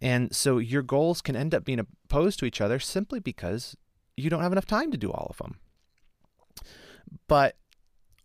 And 0.00 0.34
so 0.34 0.58
your 0.58 0.82
goals 0.82 1.22
can 1.22 1.36
end 1.36 1.54
up 1.54 1.64
being 1.64 1.78
opposed 1.78 2.38
to 2.40 2.44
each 2.44 2.60
other 2.60 2.78
simply 2.78 3.20
because 3.20 3.76
you 4.16 4.30
don't 4.30 4.42
have 4.42 4.52
enough 4.52 4.66
time 4.66 4.90
to 4.90 4.98
do 4.98 5.10
all 5.10 5.28
of 5.30 5.38
them. 5.38 5.58
But 7.28 7.56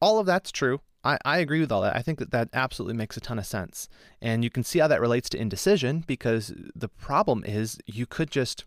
all 0.02 0.20
of 0.20 0.26
that's 0.26 0.52
true. 0.52 0.82
I, 1.04 1.18
I 1.26 1.38
agree 1.40 1.60
with 1.60 1.72
all 1.72 1.82
that. 1.82 1.96
I 1.96 2.02
think 2.02 2.20
that 2.20 2.32
that 2.32 2.50
absolutely 2.54 2.96
makes 2.96 3.18
a 3.18 3.22
ton 3.22 3.40
of 3.40 3.46
sense. 3.46 3.90
And 4.22 4.44
you 4.44 4.50
can 4.50 4.64
see 4.64 4.80
how 4.80 4.88
that 4.88 5.02
relates 5.02 5.30
to 5.30 5.40
indecision 5.40 6.04
because 6.06 6.54
the 6.76 6.90
problem 6.90 7.44
is 7.46 7.80
you 7.86 8.06
could 8.06 8.30
just 8.30 8.66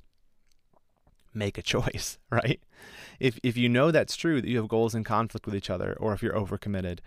make 1.33 1.59
a 1.59 1.63
choice, 1.63 2.19
right? 2.31 2.61
If, 3.21 3.39
if 3.43 3.57
you 3.57 3.69
know 3.69 3.91
that's 3.91 4.17
true, 4.17 4.41
that 4.41 4.49
you 4.49 4.57
have 4.59 4.69
goals 4.69 4.95
in 4.95 5.05
conflict 5.05 5.47
with 5.47 5.55
each 5.55 5.71
other, 5.71 5.97
or 6.01 6.13
if 6.13 6.23
you're 6.23 6.35
overcommitted, 6.35 6.99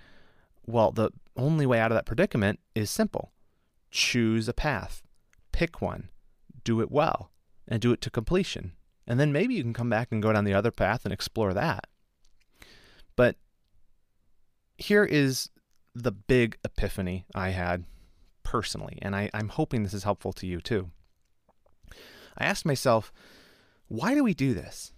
well, 0.67 0.91
the 0.91 1.11
only 1.35 1.65
way 1.65 1.79
out 1.79 1.91
of 1.91 1.95
that 1.95 2.05
predicament 2.05 2.59
is 2.75 2.91
simple 2.91 3.31
choose 3.89 4.47
a 4.49 4.53
path 4.53 5.01
pick 5.57 5.81
one, 5.81 6.09
do 6.63 6.81
it 6.81 6.91
well, 6.91 7.31
and 7.67 7.81
do 7.81 7.91
it 7.91 7.99
to 7.99 8.11
completion. 8.11 8.73
And 9.07 9.19
then 9.19 9.31
maybe 9.31 9.55
you 9.55 9.63
can 9.63 9.73
come 9.73 9.89
back 9.89 10.09
and 10.11 10.21
go 10.21 10.31
down 10.31 10.43
the 10.43 10.53
other 10.53 10.69
path 10.69 11.03
and 11.03 11.11
explore 11.11 11.51
that. 11.55 11.87
But 13.15 13.37
here 14.77 15.03
is 15.03 15.49
the 15.95 16.11
big 16.11 16.59
epiphany 16.63 17.25
I 17.33 17.49
had 17.49 17.85
personally, 18.43 18.99
and 19.01 19.15
I, 19.15 19.31
I'm 19.33 19.49
hoping 19.49 19.81
this 19.81 19.95
is 19.95 20.03
helpful 20.03 20.31
to 20.33 20.45
you 20.45 20.61
too. 20.61 20.91
I 22.37 22.45
asked 22.45 22.65
myself, 22.65 23.11
why 23.87 24.13
do 24.13 24.23
we 24.23 24.35
do 24.35 24.53
this? 24.53 24.93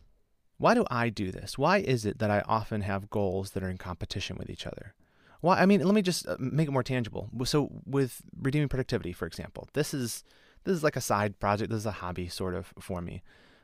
Why 0.57 0.73
do 0.73 0.83
I 0.91 1.07
do 1.07 1.31
this? 1.31 1.57
Why 1.57 1.77
is 1.77 2.05
it 2.05 2.19
that 2.19 2.29
I 2.29 2.43
often 2.49 2.81
have 2.81 3.09
goals 3.09 3.51
that 3.51 3.63
are 3.63 3.69
in 3.69 3.77
competition 3.77 4.35
with 4.38 4.49
each 4.49 4.67
other? 4.67 4.93
Well, 5.41 5.58
I 5.58 5.65
mean, 5.65 5.81
let 5.81 5.96
me 5.96 6.01
just 6.01 6.27
uh, 6.27 6.36
make 6.39 6.67
it 6.67 6.72
more 6.72 6.84
tangible. 6.84 7.29
So, 7.46 7.69
with 7.86 8.22
redeeming 8.39 8.67
productivity, 8.67 9.13
for 9.13 9.25
example, 9.25 9.69
this 9.74 9.93
is 9.93 10.24
this 10.65 10.75
is 10.75 10.84
like 10.84 10.96
a 10.96 11.01
side 11.01 11.39
project. 11.39 11.72
This 11.72 11.79
is 11.79 11.86
a 11.86 11.91
hobby 11.91 12.27
sort 12.27 12.55
of 12.55 12.74
for 12.79 13.01
me. 13.01 13.24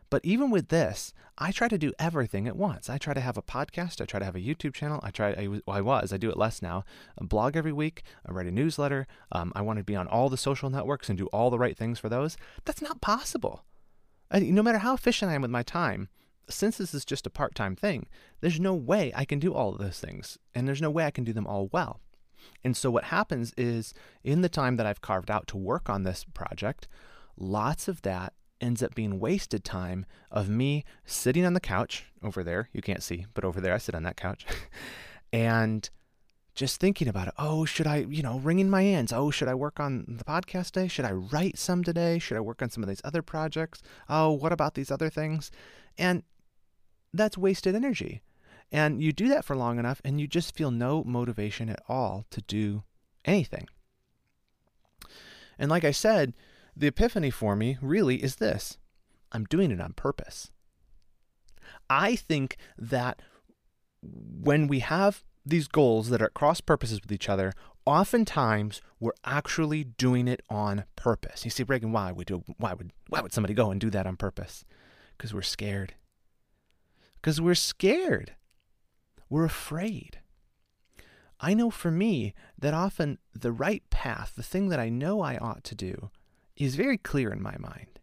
But 0.10 0.24
even 0.24 0.51
with 0.51 0.70
this, 0.70 1.13
I 1.38 1.51
try 1.51 1.67
to 1.67 1.77
do 1.77 1.91
everything 2.00 2.48
at 2.48 2.55
once. 2.55 2.89
I 2.89 2.98
try 2.98 3.13
to 3.13 3.22
have 3.22 3.38
a 3.38 3.41
podcast. 3.41 4.00
I 4.00 4.05
try 4.05 4.20
to 4.20 4.25
have 4.25 4.36
a 4.36 4.39
YouTube 4.39 4.74
channel. 4.74 5.00
I 5.03 5.10
try. 5.12 5.32
I, 5.32 5.48
well, 5.48 5.62
I 5.67 5.82
was. 5.82 6.13
I 6.13 6.17
do 6.17 6.29
it 6.29 6.38
less 6.38 6.62
now. 6.62 6.86
A 7.17 7.24
blog 7.24 7.58
every 7.58 7.74
week. 7.74 8.03
I 8.25 8.32
write 8.32 8.48
a 8.48 8.51
newsletter. 8.51 9.08
Um, 9.32 9.51
I 9.55 9.62
want 9.62 9.77
to 9.77 9.84
be 9.84 9.96
on 9.96 10.08
all 10.08 10.29
the 10.29 10.38
social 10.38 10.70
networks 10.70 11.10
and 11.10 11.17
do 11.17 11.27
all 11.27 11.50
the 11.50 11.60
right 11.60 11.77
things 11.77 12.00
for 12.00 12.08
those. 12.08 12.38
That's 12.63 12.82
not 12.82 13.01
possible. 13.01 13.65
I, 14.32 14.39
no 14.39 14.63
matter 14.63 14.77
how 14.79 14.94
efficient 14.94 15.32
I 15.32 15.36
am 15.36 15.41
with 15.41 15.51
my 15.51 15.63
time, 15.63 16.10
since 16.50 16.78
this 16.78 16.94
is 16.94 17.06
just 17.06 17.28
a 17.28 17.32
part-time 17.32 17.75
thing, 17.75 18.08
there's 18.42 18.60
no 18.60 18.74
way 18.74 19.12
I 19.16 19.25
can 19.25 19.40
do 19.40 19.54
all 19.54 19.74
of 19.74 19.80
those 19.80 20.00
things, 20.00 20.38
and 20.54 20.68
there's 20.68 20.82
no 20.82 20.92
way 20.92 21.06
I 21.06 21.12
can 21.12 21.24
do 21.24 21.34
them 21.34 21.48
all 21.48 21.70
well. 21.72 22.02
And 22.64 22.75
so 22.75 22.92
what 22.92 23.06
happens 23.06 23.54
is 23.58 23.94
in 24.24 24.42
the 24.42 24.50
time 24.50 24.78
that 24.78 24.86
I've 24.86 25.02
carved 25.02 25.32
out 25.32 25.48
to 25.48 25.58
work 25.58 25.90
on 25.90 26.04
this 26.04 26.25
project, 26.34 26.88
lots 27.38 27.88
of 27.88 28.02
that 28.04 28.34
ends 28.62 28.82
up 28.82 28.96
being 28.96 29.20
wasted 29.20 29.64
time 29.64 30.06
of 30.32 30.50
me 30.50 30.84
sitting 31.06 31.46
on 31.46 31.54
the 31.54 31.60
couch 31.60 32.06
over 32.24 32.44
there. 32.44 32.70
You 32.74 32.82
can't 32.82 33.04
see, 33.04 33.25
but 33.34 33.44
over 33.44 33.60
there 33.60 33.74
I 33.74 33.78
sit 33.78 33.96
on 33.96 34.04
that 34.04 34.18
couch. 34.18 34.46
and 35.34 35.90
just 36.56 36.80
thinking 36.80 37.08
about 37.10 37.28
it. 37.28 37.34
Oh, 37.38 37.66
should 37.66 37.86
I, 37.86 37.98
you 37.98 38.24
know, 38.24 38.40
wringing 38.40 38.70
my 38.70 38.84
hands. 38.84 39.12
Oh, 39.12 39.30
should 39.30 39.50
I 39.50 39.56
work 39.56 39.80
on 39.80 40.06
the 40.18 40.24
podcast 40.24 40.72
today? 40.72 40.88
Should 40.88 41.06
I 41.06 41.12
write 41.12 41.58
some 41.58 41.84
today? 41.84 42.18
Should 42.18 42.38
I 42.38 42.42
work 42.42 42.62
on 42.62 42.70
some 42.70 42.82
of 42.82 42.88
these 42.88 43.02
other 43.04 43.22
projects? 43.22 43.82
Oh, 44.10 44.32
what 44.32 44.54
about 44.54 44.74
these 44.74 44.90
other 44.90 45.10
things? 45.10 45.52
And 45.98 46.24
that's 47.17 47.38
wasted 47.38 47.75
energy. 47.75 48.22
And 48.72 49.01
you 49.01 49.12
do 49.12 49.27
that 49.29 49.45
for 49.45 49.55
long 49.55 49.79
enough 49.79 50.01
and 50.03 50.19
you 50.19 50.27
just 50.27 50.55
feel 50.55 50.72
no 50.72 51.03
motivation 51.03 51.69
at 51.69 51.81
all 51.88 52.25
to 52.31 52.41
do 52.41 52.84
anything. 53.24 53.67
And 55.57 55.69
like 55.69 55.84
I 55.84 55.91
said, 55.91 56.34
the 56.75 56.88
epiphany 56.88 57.29
for 57.29 57.55
me 57.55 57.77
really 57.81 58.24
is 58.24 58.36
this 58.36 58.77
I'm 59.31 59.45
doing 59.45 59.72
it 59.72 59.81
on 59.81 59.93
purpose. 59.93 60.51
I 61.89 62.15
think 62.15 62.57
that 62.77 63.22
when 64.01 64.67
we 64.67 64.79
have 64.79 65.24
these 65.45 65.67
goals 65.67 66.10
that 66.10 66.22
are 66.22 66.25
at 66.25 66.34
cross 66.34 66.62
purposes 66.62 67.01
with 67.01 67.12
each 67.12 67.29
other, 67.29 67.53
oftentimes 67.86 68.81
we're 69.00 69.12
actually 69.24 69.84
doing 69.84 70.27
it 70.27 70.41
on 70.50 70.86
purpose. 70.95 71.45
You 71.45 71.51
see, 71.51 71.63
Reagan, 71.63 71.91
why 71.91 72.12
would 72.12 72.27
do, 72.27 72.43
why 72.57 72.74
would 72.74 72.91
why 73.10 73.22
would 73.22 73.34
somebody 73.34 73.53
go 73.53 73.72
and 73.72 73.79
do 73.79 73.89
that 73.91 74.07
on 74.07 74.17
purpose? 74.17 74.65
Because 75.17 75.34
we're 75.34 75.43
scared. 75.43 75.93
Because 77.25 77.41
we're 77.41 77.55
scared. 77.55 78.36
We're 79.32 79.46
afraid. 79.46 80.20
I 81.39 81.55
know 81.55 81.72
for 81.72 81.89
me 81.89 82.36
that 82.55 82.75
often 82.75 83.17
the 83.34 83.51
right 83.51 83.82
path, 83.89 84.34
the 84.36 84.44
thing 84.44 84.70
that 84.70 84.79
I 84.79 84.89
know 84.89 85.22
I 85.22 85.38
ought 85.38 85.63
to 85.63 85.74
do, 85.74 86.12
is 86.55 86.75
very 86.75 87.00
clear 87.00 87.34
in 87.34 87.41
my 87.41 87.55
mind. 87.58 88.00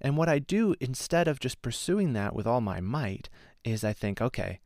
And 0.00 0.16
what 0.16 0.30
I 0.30 0.38
do 0.38 0.74
instead 0.80 1.28
of 1.28 1.40
just 1.40 1.60
pursuing 1.60 2.14
that 2.14 2.34
with 2.34 2.46
all 2.46 2.62
my 2.62 2.80
might 2.80 3.28
is 3.64 3.84
I 3.84 3.92
think, 3.92 4.22
okay, 4.22 4.60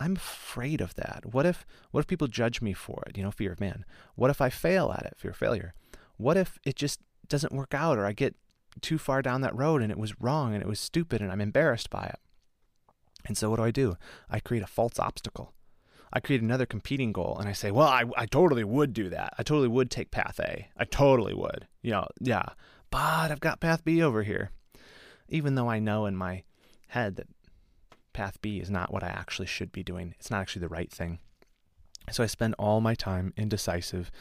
I'm 0.00 0.16
afraid 0.16 0.80
of 0.80 0.96
that. 0.96 1.26
What 1.30 1.46
if 1.46 1.64
what 1.92 2.00
if 2.00 2.08
people 2.08 2.26
judge 2.26 2.60
me 2.60 2.72
for 2.72 3.04
it? 3.06 3.16
You 3.16 3.22
know, 3.22 3.30
fear 3.30 3.52
of 3.52 3.60
man. 3.60 3.84
What 4.16 4.30
if 4.30 4.40
I 4.40 4.50
fail 4.50 4.90
at 4.90 5.06
it? 5.06 5.14
Fear 5.16 5.30
of 5.30 5.36
failure. 5.36 5.74
What 6.16 6.36
if 6.36 6.58
it 6.64 6.74
just 6.74 6.98
doesn't 7.28 7.52
work 7.52 7.72
out 7.72 7.98
or 7.98 8.04
I 8.04 8.14
get 8.14 8.34
too 8.80 8.98
far 8.98 9.22
down 9.22 9.42
that 9.42 9.54
road 9.54 9.80
and 9.80 9.92
it 9.92 9.98
was 9.98 10.20
wrong 10.20 10.54
and 10.54 10.60
it 10.60 10.68
was 10.68 10.80
stupid 10.80 11.20
and 11.20 11.30
I'm 11.30 11.40
embarrassed 11.40 11.88
by 11.88 12.06
it? 12.06 12.18
And 13.24 13.36
so 13.36 13.50
what 13.50 13.56
do 13.56 13.64
I 13.64 13.70
do? 13.70 13.96
I 14.30 14.40
create 14.40 14.62
a 14.62 14.66
false 14.66 14.98
obstacle. 14.98 15.52
I 16.12 16.20
create 16.20 16.42
another 16.42 16.66
competing 16.66 17.12
goal 17.12 17.36
and 17.40 17.48
I 17.48 17.52
say, 17.52 17.70
well, 17.70 17.88
I, 17.88 18.04
I 18.16 18.26
totally 18.26 18.62
would 18.62 18.92
do 18.92 19.08
that. 19.08 19.34
I 19.36 19.42
totally 19.42 19.68
would 19.68 19.90
take 19.90 20.10
path 20.10 20.38
A. 20.38 20.68
I 20.76 20.84
totally 20.84 21.34
would. 21.34 21.66
You 21.82 21.92
know, 21.92 22.06
yeah. 22.20 22.50
But 22.90 23.32
I've 23.32 23.40
got 23.40 23.60
path 23.60 23.84
B 23.84 24.00
over 24.02 24.22
here. 24.22 24.50
Even 25.28 25.56
though 25.56 25.68
I 25.68 25.80
know 25.80 26.06
in 26.06 26.14
my 26.14 26.44
head 26.88 27.16
that 27.16 27.26
path 28.12 28.40
B 28.40 28.60
is 28.60 28.70
not 28.70 28.92
what 28.92 29.02
I 29.02 29.08
actually 29.08 29.46
should 29.46 29.72
be 29.72 29.82
doing. 29.82 30.14
It's 30.18 30.30
not 30.30 30.40
actually 30.40 30.60
the 30.60 30.68
right 30.68 30.90
thing. 30.90 31.18
So 32.12 32.22
I 32.22 32.26
spend 32.26 32.54
all 32.58 32.80
my 32.80 32.94
time 32.94 33.32
indecisive, 33.36 34.12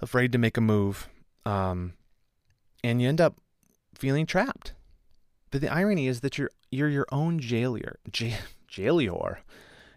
afraid 0.00 0.30
to 0.32 0.38
make 0.38 0.56
a 0.56 0.60
move. 0.60 1.08
Um, 1.44 1.94
and 2.84 3.02
you 3.02 3.08
end 3.08 3.20
up 3.20 3.40
feeling 3.94 4.26
trapped. 4.26 4.74
But 5.54 5.60
the 5.60 5.72
irony 5.72 6.08
is 6.08 6.18
that 6.22 6.36
you're 6.36 6.50
you're 6.72 6.88
your 6.88 7.06
own 7.12 7.38
jailer. 7.38 8.00
J- 8.10 8.38
jailor. 8.66 9.38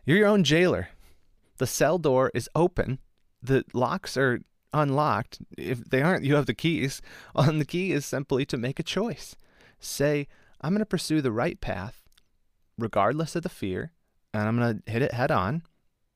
You're 0.06 0.18
your 0.20 0.28
own 0.28 0.44
jailer. 0.44 0.90
The 1.58 1.66
cell 1.66 1.98
door 1.98 2.30
is 2.36 2.48
open. 2.54 3.00
The 3.42 3.66
locks 3.74 4.16
are 4.18 4.42
unlocked. 4.72 5.40
If 5.58 5.84
they 5.84 6.04
aren't, 6.04 6.26
you 6.26 6.36
have 6.36 6.46
the 6.46 6.54
keys. 6.54 7.02
And 7.36 7.60
the 7.60 7.66
key 7.66 7.92
is 7.92 8.06
simply 8.06 8.46
to 8.46 8.56
make 8.56 8.80
a 8.80 8.84
choice. 8.84 9.36
Say, 9.80 10.28
I'm 10.62 10.74
going 10.74 10.80
to 10.80 10.86
pursue 10.86 11.22
the 11.22 11.32
right 11.32 11.60
path, 11.60 12.04
regardless 12.78 13.36
of 13.36 13.42
the 13.42 13.50
fear, 13.50 13.94
and 14.36 14.48
I'm 14.48 14.60
going 14.60 14.84
to 14.86 14.92
hit 14.92 15.02
it 15.02 15.12
head 15.12 15.32
on. 15.32 15.64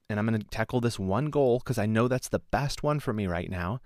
And 0.07 0.19
I'm 0.19 0.27
going 0.27 0.39
to 0.39 0.47
tackle 0.49 0.81
this 0.81 0.99
one 0.99 1.31
goal 1.31 1.57
because 1.57 1.79
I 1.79 1.87
know 1.87 2.07
that's 2.07 2.29
the 2.29 2.43
best 2.51 2.83
one 2.83 2.99
for 2.99 3.11
me 3.11 3.25
right 3.25 3.49
now. 3.49 3.81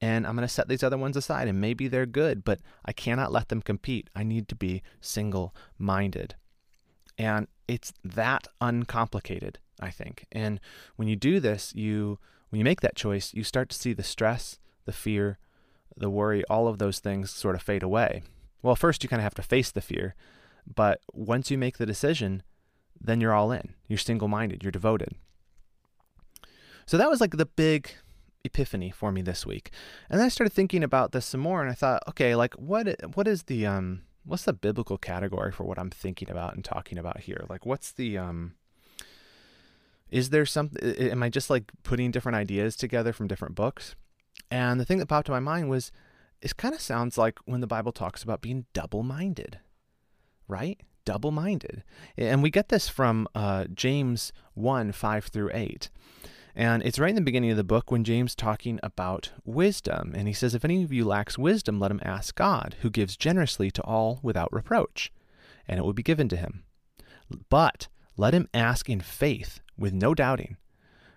And 0.00 0.26
I'm 0.26 0.36
going 0.36 0.46
to 0.46 0.52
set 0.52 0.68
these 0.68 0.82
other 0.82 0.98
ones 0.98 1.16
aside, 1.16 1.48
and 1.48 1.60
maybe 1.60 1.88
they're 1.88 2.06
good, 2.06 2.44
but 2.44 2.60
I 2.84 2.92
cannot 2.92 3.32
let 3.32 3.48
them 3.48 3.62
compete. 3.62 4.10
I 4.14 4.24
need 4.24 4.46
to 4.48 4.54
be 4.54 4.82
single 5.00 5.54
minded. 5.78 6.34
And 7.16 7.48
it's 7.66 7.94
that 8.04 8.46
uncomplicated, 8.60 9.58
I 9.80 9.90
think. 9.90 10.26
And 10.30 10.60
when 10.96 11.08
you 11.08 11.16
do 11.16 11.40
this, 11.40 11.74
you 11.74 12.18
when 12.50 12.58
you 12.58 12.64
make 12.64 12.80
that 12.80 12.94
choice, 12.94 13.34
you 13.34 13.42
start 13.42 13.68
to 13.70 13.76
see 13.76 13.92
the 13.92 14.02
stress, 14.02 14.58
the 14.84 14.92
fear, 14.92 15.38
the 15.96 16.10
worry, 16.10 16.44
all 16.44 16.68
of 16.68 16.78
those 16.78 17.00
things 17.00 17.30
sort 17.30 17.54
of 17.54 17.62
fade 17.62 17.82
away. 17.82 18.22
Well, 18.62 18.76
first 18.76 19.02
you 19.02 19.08
kind 19.08 19.20
of 19.20 19.24
have 19.24 19.34
to 19.34 19.42
face 19.42 19.70
the 19.70 19.80
fear, 19.80 20.14
but 20.66 21.00
once 21.12 21.50
you 21.50 21.58
make 21.58 21.78
the 21.78 21.86
decision, 21.86 22.42
then 23.00 23.20
you're 23.20 23.34
all 23.34 23.52
in. 23.52 23.74
You're 23.88 23.98
single-minded, 23.98 24.62
you're 24.62 24.72
devoted. 24.72 25.16
So 26.86 26.96
that 26.96 27.10
was 27.10 27.20
like 27.20 27.36
the 27.36 27.46
big 27.46 27.90
epiphany 28.46 28.90
for 28.90 29.12
me 29.12 29.22
this 29.22 29.44
week. 29.44 29.70
And 30.08 30.18
then 30.18 30.26
I 30.26 30.30
started 30.30 30.52
thinking 30.52 30.82
about 30.82 31.12
this 31.12 31.26
some 31.26 31.40
more 31.40 31.60
and 31.60 31.70
I 31.70 31.74
thought, 31.74 32.02
okay, 32.08 32.34
like 32.34 32.54
what 32.54 33.14
what 33.14 33.28
is 33.28 33.44
the 33.44 33.66
um 33.66 34.02
what's 34.24 34.44
the 34.44 34.52
biblical 34.52 34.98
category 34.98 35.52
for 35.52 35.64
what 35.64 35.78
I'm 35.78 35.90
thinking 35.90 36.30
about 36.30 36.54
and 36.54 36.64
talking 36.64 36.98
about 36.98 37.20
here? 37.20 37.44
Like, 37.48 37.64
what's 37.64 37.92
the 37.92 38.18
um? 38.18 38.54
Is 40.10 40.30
there 40.30 40.46
something? 40.46 40.82
Am 40.84 41.22
I 41.22 41.28
just 41.28 41.50
like 41.50 41.72
putting 41.82 42.10
different 42.10 42.36
ideas 42.36 42.76
together 42.76 43.12
from 43.12 43.28
different 43.28 43.54
books? 43.54 43.94
And 44.50 44.78
the 44.78 44.84
thing 44.84 44.98
that 44.98 45.06
popped 45.06 45.26
to 45.26 45.32
my 45.32 45.40
mind 45.40 45.70
was, 45.70 45.90
it 46.40 46.56
kind 46.56 46.74
of 46.74 46.80
sounds 46.80 47.18
like 47.18 47.38
when 47.44 47.60
the 47.60 47.66
Bible 47.66 47.92
talks 47.92 48.22
about 48.22 48.42
being 48.42 48.66
double-minded, 48.72 49.58
right? 50.46 50.80
Double-minded, 51.04 51.82
and 52.16 52.42
we 52.42 52.50
get 52.50 52.68
this 52.68 52.88
from 52.88 53.28
uh, 53.34 53.64
James 53.72 54.32
one 54.54 54.92
five 54.92 55.26
through 55.26 55.50
eight. 55.54 55.88
And 56.58 56.82
it's 56.82 56.98
right 56.98 57.10
in 57.10 57.16
the 57.16 57.20
beginning 57.20 57.50
of 57.50 57.58
the 57.58 57.64
book 57.64 57.90
when 57.90 58.02
James 58.02 58.34
talking 58.34 58.80
about 58.82 59.30
wisdom. 59.44 60.14
And 60.16 60.26
he 60.26 60.32
says, 60.32 60.54
If 60.54 60.64
any 60.64 60.82
of 60.82 60.92
you 60.92 61.04
lacks 61.04 61.36
wisdom, 61.36 61.78
let 61.78 61.90
him 61.90 62.00
ask 62.02 62.34
God, 62.34 62.76
who 62.80 62.88
gives 62.88 63.14
generously 63.14 63.70
to 63.72 63.82
all 63.82 64.20
without 64.22 64.50
reproach, 64.50 65.12
and 65.68 65.78
it 65.78 65.82
will 65.82 65.92
be 65.92 66.02
given 66.02 66.30
to 66.30 66.36
him. 66.36 66.64
But 67.50 67.88
let 68.16 68.32
him 68.32 68.48
ask 68.54 68.88
in 68.88 69.00
faith, 69.00 69.60
with 69.76 69.92
no 69.92 70.14
doubting. 70.14 70.56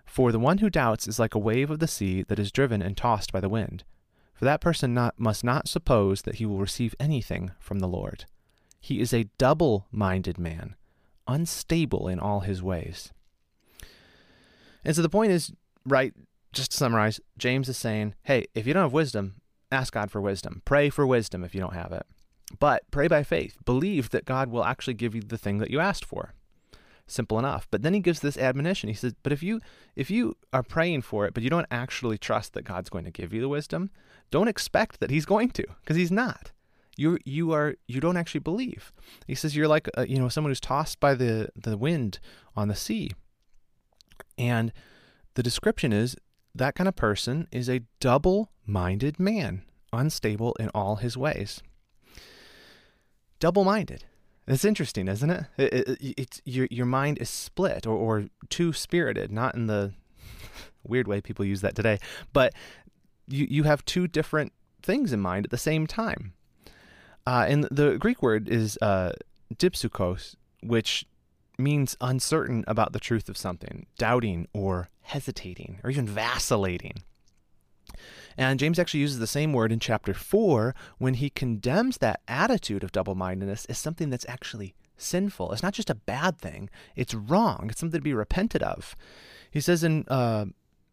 For 0.04 0.30
the 0.30 0.38
one 0.38 0.58
who 0.58 0.68
doubts 0.68 1.08
is 1.08 1.18
like 1.18 1.34
a 1.34 1.38
wave 1.38 1.70
of 1.70 1.78
the 1.78 1.88
sea 1.88 2.22
that 2.24 2.38
is 2.38 2.52
driven 2.52 2.82
and 2.82 2.94
tossed 2.94 3.32
by 3.32 3.40
the 3.40 3.48
wind. 3.48 3.84
For 4.34 4.44
that 4.44 4.60
person 4.60 4.92
not, 4.92 5.18
must 5.18 5.42
not 5.42 5.68
suppose 5.68 6.22
that 6.22 6.34
he 6.34 6.44
will 6.44 6.58
receive 6.58 6.94
anything 7.00 7.52
from 7.58 7.78
the 7.78 7.88
Lord. 7.88 8.26
He 8.78 9.00
is 9.00 9.14
a 9.14 9.28
double 9.38 9.86
minded 9.90 10.36
man, 10.36 10.76
unstable 11.26 12.08
in 12.08 12.18
all 12.18 12.40
his 12.40 12.62
ways. 12.62 13.12
And 14.84 14.94
so 14.94 15.02
the 15.02 15.08
point 15.08 15.32
is, 15.32 15.52
right, 15.86 16.12
just 16.52 16.72
to 16.72 16.76
summarize, 16.76 17.20
James 17.38 17.68
is 17.68 17.76
saying, 17.76 18.14
hey, 18.24 18.46
if 18.54 18.66
you 18.66 18.74
don't 18.74 18.82
have 18.84 18.92
wisdom, 18.92 19.36
ask 19.70 19.92
God 19.92 20.10
for 20.10 20.20
wisdom. 20.20 20.62
Pray 20.64 20.90
for 20.90 21.06
wisdom 21.06 21.44
if 21.44 21.54
you 21.54 21.60
don't 21.60 21.74
have 21.74 21.92
it. 21.92 22.06
But 22.58 22.82
pray 22.90 23.06
by 23.06 23.22
faith. 23.22 23.56
Believe 23.64 24.10
that 24.10 24.24
God 24.24 24.50
will 24.50 24.64
actually 24.64 24.94
give 24.94 25.14
you 25.14 25.20
the 25.20 25.38
thing 25.38 25.58
that 25.58 25.70
you 25.70 25.78
asked 25.78 26.04
for. 26.04 26.34
Simple 27.06 27.38
enough. 27.38 27.66
But 27.70 27.82
then 27.82 27.94
he 27.94 28.00
gives 28.00 28.20
this 28.20 28.38
admonition. 28.38 28.88
He 28.88 28.94
says, 28.94 29.14
but 29.22 29.32
if 29.32 29.42
you 29.42 29.60
if 29.96 30.10
you 30.10 30.36
are 30.52 30.62
praying 30.62 31.02
for 31.02 31.26
it, 31.26 31.34
but 31.34 31.42
you 31.42 31.50
don't 31.50 31.66
actually 31.70 32.18
trust 32.18 32.52
that 32.54 32.64
God's 32.64 32.88
going 32.88 33.04
to 33.04 33.10
give 33.10 33.32
you 33.32 33.40
the 33.40 33.48
wisdom, 33.48 33.90
don't 34.30 34.48
expect 34.48 35.00
that 35.00 35.10
he's 35.10 35.24
going 35.24 35.50
to, 35.50 35.66
because 35.80 35.96
he's 35.96 36.12
not. 36.12 36.52
You 36.96 37.18
you 37.24 37.52
are 37.52 37.74
you 37.88 38.00
don't 38.00 38.16
actually 38.16 38.40
believe. 38.40 38.92
He 39.26 39.34
says 39.34 39.56
you're 39.56 39.68
like 39.68 39.88
a, 39.94 40.06
you 40.06 40.18
know 40.18 40.28
someone 40.28 40.50
who's 40.50 40.60
tossed 40.60 41.00
by 41.00 41.14
the 41.14 41.48
the 41.56 41.76
wind 41.76 42.20
on 42.54 42.68
the 42.68 42.76
sea. 42.76 43.10
And 44.40 44.72
the 45.34 45.42
description 45.42 45.92
is 45.92 46.16
that 46.54 46.74
kind 46.74 46.88
of 46.88 46.96
person 46.96 47.46
is 47.52 47.68
a 47.68 47.82
double 48.00 48.50
minded 48.66 49.20
man, 49.20 49.62
unstable 49.92 50.54
in 50.54 50.70
all 50.70 50.96
his 50.96 51.16
ways. 51.16 51.62
Double 53.38 53.64
minded. 53.64 54.04
It's 54.46 54.64
interesting, 54.64 55.08
isn't 55.08 55.30
it? 55.30 55.44
it, 55.58 55.72
it 55.74 56.14
it's 56.16 56.42
your 56.44 56.66
your 56.70 56.86
mind 56.86 57.18
is 57.18 57.28
split 57.28 57.86
or, 57.86 57.94
or 57.94 58.26
two 58.48 58.72
spirited, 58.72 59.30
not 59.30 59.54
in 59.54 59.66
the 59.66 59.92
weird 60.84 61.06
way 61.06 61.20
people 61.20 61.44
use 61.44 61.60
that 61.60 61.76
today, 61.76 61.98
but 62.32 62.54
you 63.28 63.46
you 63.48 63.62
have 63.64 63.84
two 63.84 64.08
different 64.08 64.52
things 64.82 65.12
in 65.12 65.20
mind 65.20 65.44
at 65.44 65.50
the 65.50 65.58
same 65.58 65.86
time. 65.86 66.32
Uh, 67.26 67.44
and 67.46 67.64
the 67.70 67.98
Greek 67.98 68.22
word 68.22 68.48
is 68.48 68.78
uh, 68.80 69.12
dipsukos, 69.54 70.34
which 70.62 71.04
means 71.60 71.96
uncertain 72.00 72.64
about 72.66 72.92
the 72.92 73.00
truth 73.00 73.28
of 73.28 73.36
something, 73.36 73.86
doubting 73.98 74.48
or 74.52 74.90
hesitating 75.02 75.80
or 75.82 75.90
even 75.90 76.06
vacillating. 76.06 77.02
And 78.36 78.58
James 78.58 78.78
actually 78.78 79.00
uses 79.00 79.18
the 79.18 79.26
same 79.26 79.52
word 79.52 79.72
in 79.72 79.80
chapter 79.80 80.14
4 80.14 80.74
when 80.98 81.14
he 81.14 81.30
condemns 81.30 81.98
that 81.98 82.20
attitude 82.28 82.84
of 82.84 82.92
double 82.92 83.14
mindedness 83.14 83.64
as 83.66 83.78
something 83.78 84.10
that's 84.10 84.26
actually 84.28 84.74
sinful. 84.96 85.52
It's 85.52 85.62
not 85.62 85.74
just 85.74 85.90
a 85.90 85.94
bad 85.94 86.38
thing, 86.38 86.70
it's 86.94 87.14
wrong. 87.14 87.66
It's 87.68 87.80
something 87.80 88.00
to 88.00 88.04
be 88.04 88.14
repented 88.14 88.62
of. 88.62 88.96
He 89.50 89.60
says 89.60 89.82
in 89.82 90.04
uh, 90.08 90.46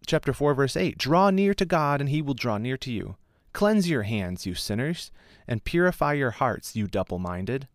chapter 0.05 0.33
4, 0.33 0.53
verse 0.53 0.75
8 0.75 0.97
Draw 0.97 1.29
near 1.31 1.53
to 1.53 1.65
God, 1.65 2.01
and 2.01 2.09
he 2.09 2.21
will 2.21 2.33
draw 2.33 2.57
near 2.57 2.77
to 2.77 2.91
you. 2.91 3.17
Cleanse 3.53 3.89
your 3.89 4.03
hands, 4.03 4.45
you 4.45 4.53
sinners, 4.53 5.11
and 5.47 5.63
purify 5.63 6.13
your 6.13 6.31
hearts, 6.31 6.75
you 6.75 6.87
double 6.87 7.19
minded. 7.19 7.67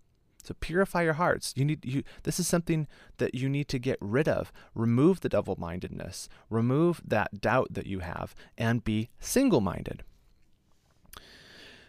So 0.43 0.55
purify 0.59 1.03
your 1.03 1.15
hearts. 1.15 1.53
You 1.57 1.65
need 1.65 1.85
you 1.85 2.03
this 2.25 2.41
is 2.41 2.49
something 2.49 2.89
that 3.19 3.35
you 3.35 3.49
need 3.49 3.69
to 3.69 3.79
get 3.79 3.99
rid 4.01 4.29
of. 4.29 4.53
Remove 4.75 5.21
the 5.21 5.29
double-mindedness. 5.29 6.29
Remove 6.51 7.01
that 7.07 7.41
doubt 7.41 7.69
that 7.73 7.87
you 7.87 8.01
have 8.01 8.35
and 8.59 8.85
be 8.85 9.09
single-minded. 9.21 10.03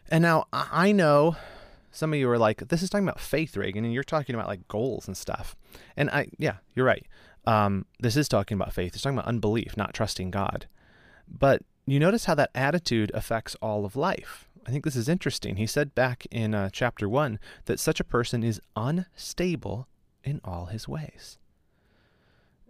And 0.10 0.22
now 0.22 0.46
I 0.52 0.92
know 0.92 1.36
some 1.92 2.14
of 2.14 2.20
you 2.20 2.30
are 2.30 2.38
like, 2.38 2.68
this 2.68 2.84
is 2.84 2.90
talking 2.90 3.08
about 3.08 3.20
faith, 3.20 3.58
Reagan, 3.58 3.86
and 3.86 3.94
you're 3.94 4.04
talking 4.04 4.36
about 4.36 4.48
like 4.48 4.68
goals 4.68 5.08
and 5.08 5.18
stuff. 5.18 5.56
And 5.98 6.10
I 6.10 6.28
yeah, 6.38 6.58
you're 6.76 6.86
right. 6.86 7.06
Um, 7.46 7.86
this 8.00 8.16
is 8.16 8.30
talking 8.30 8.56
about 8.56 8.74
faith. 8.74 8.94
It's 8.94 9.04
talking 9.04 9.18
about 9.18 9.28
unbelief, 9.28 9.76
not 9.76 9.94
trusting 9.94 10.32
God. 10.32 10.68
But 11.28 11.62
you 11.86 12.00
notice 12.00 12.26
how 12.26 12.36
that 12.36 12.52
attitude 12.56 13.12
affects 13.14 13.56
all 13.62 13.86
of 13.86 13.96
life. 13.96 14.48
I 14.66 14.72
think 14.72 14.86
this 14.86 14.96
is 14.96 15.10
interesting. 15.10 15.58
He 15.58 15.68
said 15.68 15.94
back 15.94 16.26
in 16.32 16.54
uh, 16.54 16.70
chapter 16.72 17.10
1 17.10 17.40
that 17.66 17.80
such 17.80 18.00
a 18.00 18.06
person 18.06 18.44
is 18.44 18.62
unstable 18.76 19.88
in 20.24 20.40
all 20.44 20.68
his 20.68 20.88
ways. 20.88 21.38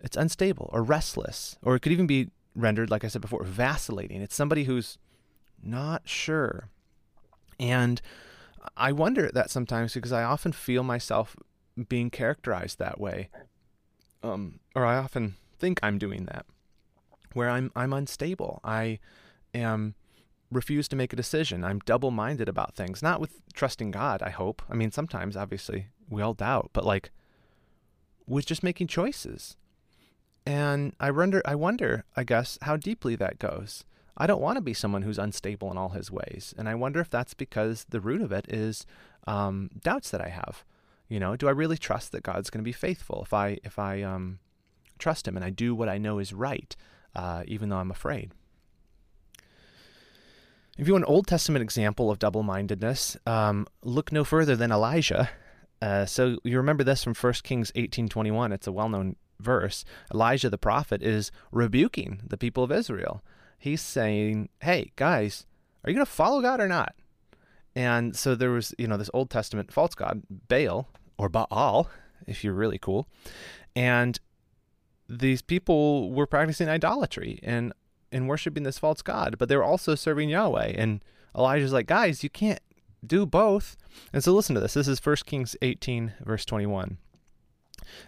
It's 0.02 0.18
unstable 0.18 0.70
or 0.74 0.84
restless, 0.84 1.58
or 1.62 1.76
it 1.76 1.82
could 1.82 1.92
even 1.92 2.08
be 2.08 2.30
rendered, 2.56 2.90
like 2.90 3.04
I 3.04 3.08
said 3.08 3.22
before, 3.22 3.44
vacillating. 3.44 4.22
It's 4.22 4.36
somebody 4.36 4.66
who's 4.66 4.98
not 5.62 6.02
sure. 6.06 6.70
And 7.60 8.02
I 8.76 8.92
wonder 8.92 9.26
at 9.26 9.34
that 9.34 9.50
sometimes 9.50 9.94
because 9.94 10.12
I 10.12 10.24
often 10.24 10.52
feel 10.52 10.84
myself 10.84 11.36
being 11.90 12.10
characterized 12.10 12.80
that 12.80 13.00
way. 13.00 13.30
Um, 14.22 14.60
or 14.76 14.86
I 14.86 14.98
often 14.98 15.36
think 15.60 15.80
I'm 15.84 15.98
doing 15.98 16.26
that, 16.26 16.46
where 17.34 17.50
I'm 17.50 17.72
I'm 17.76 17.94
unstable. 17.94 18.62
I 18.64 19.00
am 19.54 19.96
refuse 20.54 20.88
to 20.90 20.96
make 20.96 21.14
a 21.14 21.18
decision. 21.18 21.64
I'm 21.64 21.80
double 21.80 22.12
minded 22.12 22.48
about 22.48 22.76
things, 22.76 23.02
not 23.02 23.20
with 23.20 23.42
trusting 23.54 23.92
God, 23.92 24.22
I 24.22 24.30
hope. 24.30 24.62
I 24.70 24.76
mean, 24.76 24.92
sometimes, 24.92 25.36
obviously, 25.36 25.88
we 26.10 26.22
all 26.22 26.34
doubt, 26.34 26.70
but 26.74 26.86
like 26.86 27.12
with 28.28 28.46
just 28.46 28.64
making 28.64 28.88
choices. 28.88 29.58
And 30.46 30.94
I 31.00 31.12
wonder, 31.12 31.42
I 31.46 31.56
wonder, 31.56 32.06
I 32.16 32.24
guess, 32.24 32.58
how 32.62 32.78
deeply 32.78 33.16
that 33.16 33.40
goes. 33.40 33.86
I 34.16 34.28
don't 34.28 34.42
want 34.42 34.58
to 34.58 34.62
be 34.62 34.74
someone 34.74 35.02
who's 35.02 35.18
unstable 35.18 35.72
in 35.72 35.78
all 35.78 35.90
his 35.90 36.12
ways. 36.12 36.54
And 36.58 36.70
I 36.70 36.76
wonder 36.76 37.00
if 37.00 37.10
that's 37.10 37.34
because 37.34 37.86
the 37.90 38.02
root 38.02 38.22
of 38.22 38.32
it 38.32 38.46
is 38.48 38.86
um, 39.26 39.70
doubts 39.82 40.12
that 40.12 40.22
I 40.22 40.30
have. 40.30 40.64
You 41.08 41.20
know, 41.20 41.36
do 41.36 41.48
I 41.48 41.52
really 41.52 41.78
trust 41.78 42.12
that 42.12 42.24
God's 42.24 42.50
going 42.50 42.64
to 42.64 42.68
be 42.68 42.72
faithful 42.72 43.22
if 43.24 43.34
I 43.34 43.60
if 43.64 43.78
I 43.78 44.02
um, 44.02 44.40
trust 45.00 45.28
Him 45.28 45.36
and 45.36 45.46
I 45.46 45.50
do 45.50 45.76
what 45.76 45.90
I 45.90 45.98
know 45.98 46.20
is 46.20 46.34
right, 46.34 46.76
uh, 47.16 47.44
even 47.48 47.70
though 47.70 47.78
I'm 47.78 47.92
afraid? 47.92 48.34
If 50.78 50.88
you 50.88 50.94
want 50.94 51.06
an 51.06 51.14
Old 51.14 51.28
Testament 51.28 51.62
example 51.62 52.10
of 52.10 52.18
double-mindedness, 52.18 53.18
um, 53.28 53.68
look 53.84 54.12
no 54.12 54.24
further 54.24 54.56
than 54.56 54.72
Elijah. 54.72 55.30
Uh, 55.82 56.06
so 56.06 56.38
you 56.44 56.58
remember 56.58 56.84
this 56.84 57.04
from 57.04 57.14
1 57.14 57.34
Kings 57.44 57.72
18:21. 57.76 58.52
It's 58.52 58.68
a 58.68 58.72
well-known 58.72 59.16
verse. 59.40 59.86
Elijah 60.12 60.50
the 60.50 60.58
prophet 60.58 61.04
is 61.04 61.32
rebuking 61.52 62.22
the 62.28 62.38
people 62.38 62.64
of 62.64 62.72
Israel. 62.72 63.24
He's 63.60 63.82
saying, 63.82 64.50
"Hey 64.62 64.94
guys, 64.96 65.46
are 65.84 65.92
you 65.92 65.96
going 65.96 66.06
to 66.06 66.12
follow 66.12 66.42
God 66.42 66.60
or 66.60 66.68
not?" 66.68 66.96
And 67.76 68.16
so 68.16 68.34
there 68.34 68.52
was, 68.52 68.74
you 68.78 68.88
know, 68.88 68.98
this 68.98 69.10
Old 69.14 69.30
Testament 69.30 69.72
false 69.72 69.94
god, 69.94 70.24
Baal 70.48 70.88
or 71.18 71.30
Baal, 71.30 71.90
if 72.26 72.44
you're 72.44 72.54
really 72.54 72.80
cool. 72.80 73.08
And 73.76 74.20
these 75.10 75.42
people 75.42 76.12
were 76.12 76.26
practicing 76.26 76.70
idolatry 76.70 77.40
and 77.44 77.74
and 78.14 78.28
worshiping 78.28 78.64
this 78.64 78.80
false 78.80 79.02
god, 79.02 79.38
but 79.38 79.50
they 79.50 79.56
were 79.56 79.64
also 79.64 79.96
serving 79.96 80.30
Yahweh. 80.30 80.74
And 80.78 81.04
Elijah's 81.36 81.74
like, 81.74 81.88
guys, 81.88 82.24
you 82.24 82.30
can't 82.30 82.62
do 83.06 83.26
both. 83.26 83.76
And 84.12 84.24
so 84.24 84.34
listen 84.34 84.56
to 84.56 84.62
this. 84.62 84.76
This 84.76 84.88
is 84.88 85.06
1 85.06 85.16
Kings 85.26 85.56
18, 85.62 86.14
verse 86.22 86.46
21. 86.46 86.98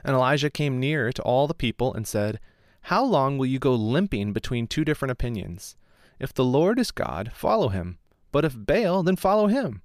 And 0.04 0.16
Elijah 0.16 0.50
came 0.50 0.80
near 0.80 1.12
to 1.12 1.22
all 1.22 1.48
the 1.48 1.54
people 1.54 1.94
and 1.94 2.08
said, 2.08 2.40
How 2.84 3.04
long 3.04 3.38
will 3.38 3.46
you 3.46 3.60
go 3.60 3.76
limping 3.76 4.34
between 4.34 4.68
two 4.68 4.86
different 4.86 5.12
opinions? 5.12 5.76
If 6.20 6.34
the 6.34 6.46
Lord 6.46 6.80
is 6.80 6.92
God, 6.92 7.32
follow 7.34 7.70
him. 7.70 7.98
But 8.32 8.46
if 8.46 8.56
Baal, 8.56 9.04
then 9.04 9.16
follow 9.16 9.48
him. 9.48 9.82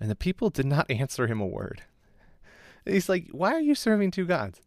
And 0.00 0.10
the 0.10 0.16
people 0.16 0.50
did 0.50 0.66
not 0.66 0.90
answer 0.90 1.26
him 1.26 1.40
a 1.40 1.46
word. 1.46 1.82
He's 2.84 3.08
like, 3.08 3.28
Why 3.30 3.52
are 3.52 3.60
you 3.60 3.74
serving 3.74 4.10
two 4.10 4.26
gods? 4.26 4.60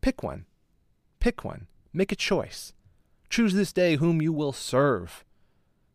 Pick 0.00 0.22
one. 0.22 0.46
Pick 1.18 1.44
one. 1.44 1.66
Make 1.92 2.12
a 2.12 2.16
choice. 2.16 2.72
Choose 3.30 3.54
this 3.54 3.72
day 3.72 3.96
whom 3.96 4.20
you 4.20 4.32
will 4.32 4.52
serve. 4.52 5.24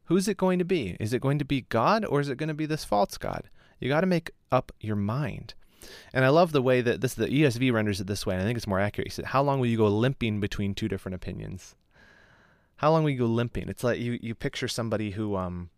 Who's 0.05 0.27
it 0.27 0.37
going 0.37 0.57
to 0.59 0.65
be? 0.65 0.95
Is 0.99 1.13
it 1.13 1.21
going 1.21 1.37
to 1.39 1.45
be 1.45 1.61
God 1.61 2.05
or 2.05 2.19
is 2.21 2.29
it 2.29 2.37
going 2.37 2.47
to 2.47 2.53
be 2.53 2.65
this 2.65 2.85
false 2.85 3.17
God? 3.17 3.49
You 3.79 3.89
got 3.89 4.01
to 4.01 4.07
make 4.07 4.31
up 4.51 4.71
your 4.79 4.95
mind. 4.95 5.53
And 6.13 6.25
I 6.25 6.29
love 6.29 6.51
the 6.51 6.61
way 6.61 6.81
that 6.81 7.01
this 7.01 7.13
the 7.13 7.27
ESV 7.27 7.71
renders 7.71 8.01
it 8.01 8.07
this 8.07 8.25
way, 8.25 8.33
and 8.33 8.41
I 8.41 8.45
think 8.45 8.57
it's 8.57 8.67
more 8.67 8.79
accurate. 8.79 9.07
He 9.07 9.11
said, 9.11 9.25
How 9.25 9.43
long 9.43 9.59
will 9.59 9.67
you 9.67 9.77
go 9.77 9.87
limping 9.87 10.39
between 10.39 10.73
two 10.73 10.87
different 10.87 11.13
opinions? 11.15 11.75
How 12.77 12.91
long 12.91 13.03
will 13.03 13.11
you 13.11 13.19
go 13.19 13.25
limping? 13.25 13.69
It's 13.69 13.83
like 13.83 13.99
you, 13.99 14.17
you 14.21 14.33
picture 14.33 14.67
somebody 14.67 15.11
who 15.11 15.35
um 15.35 15.69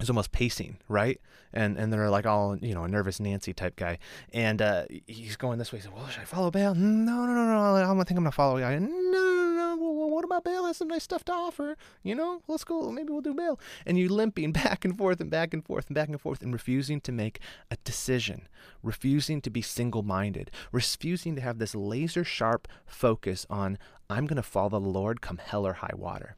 is 0.00 0.10
almost 0.10 0.32
pacing, 0.32 0.78
right? 0.88 1.20
And 1.52 1.78
and 1.78 1.92
they're 1.92 2.10
like 2.10 2.26
all 2.26 2.56
you 2.58 2.74
know 2.74 2.84
a 2.84 2.88
nervous 2.88 3.20
Nancy 3.20 3.52
type 3.52 3.76
guy, 3.76 3.98
and 4.32 4.60
uh, 4.60 4.84
he's 5.06 5.36
going 5.36 5.58
this 5.58 5.72
way. 5.72 5.78
He's 5.78 5.86
like, 5.86 5.96
"Well, 5.96 6.08
should 6.08 6.22
I 6.22 6.24
follow 6.24 6.50
Baal? 6.50 6.74
No, 6.74 7.26
no, 7.26 7.32
no, 7.32 7.46
no. 7.46 8.00
I 8.00 8.04
think 8.04 8.10
I'm 8.10 8.16
gonna 8.16 8.32
follow 8.32 8.58
guy. 8.58 8.78
No, 8.78 8.86
no, 8.86 9.76
no. 9.76 9.76
Well, 9.78 10.10
what 10.10 10.24
about 10.24 10.44
Baal? 10.44 10.66
Has 10.66 10.76
some 10.76 10.88
nice 10.88 11.04
stuff 11.04 11.24
to 11.24 11.32
offer. 11.32 11.76
You 12.02 12.14
know, 12.14 12.42
let's 12.46 12.64
go. 12.64 12.90
Maybe 12.90 13.10
we'll 13.10 13.22
do 13.22 13.34
Baal." 13.34 13.58
And 13.86 13.98
you 13.98 14.08
limping 14.08 14.52
back 14.64 14.84
and 14.84 14.96
forth 14.98 15.20
and 15.20 15.30
back 15.30 15.54
and 15.54 15.64
forth 15.64 15.86
and 15.86 15.94
back 15.94 16.08
and 16.08 16.20
forth, 16.20 16.42
and 16.42 16.52
refusing 16.52 17.00
to 17.02 17.12
make 17.12 17.40
a 17.70 17.76
decision, 17.84 18.48
refusing 18.82 19.40
to 19.40 19.50
be 19.50 19.62
single-minded, 19.62 20.50
refusing 20.72 21.36
to 21.36 21.40
have 21.40 21.58
this 21.58 21.74
laser 21.74 22.24
sharp 22.24 22.68
focus 22.84 23.46
on 23.48 23.78
I'm 24.10 24.26
gonna 24.26 24.42
follow 24.42 24.68
the 24.68 24.80
Lord 24.80 25.22
come 25.22 25.38
hell 25.38 25.66
or 25.66 25.74
high 25.74 25.94
water. 25.94 26.36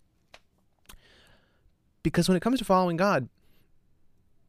Because 2.02 2.28
when 2.28 2.36
it 2.36 2.40
comes 2.40 2.58
to 2.60 2.64
following 2.64 2.96
God, 2.96 3.28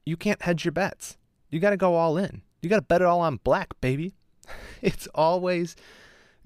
you 0.10 0.17
can't 0.17 0.41
hedge 0.41 0.65
your 0.65 0.72
bets. 0.72 1.17
You 1.50 1.60
got 1.60 1.69
to 1.69 1.78
go 1.78 1.95
all 1.95 2.17
in. 2.17 2.41
You 2.62 2.69
got 2.69 2.78
to 2.78 2.82
bet 2.82 3.02
it 3.02 3.06
all 3.06 3.22
on 3.22 3.39
black, 3.43 3.80
baby. 3.80 4.13
It's 4.82 5.08
always 5.13 5.76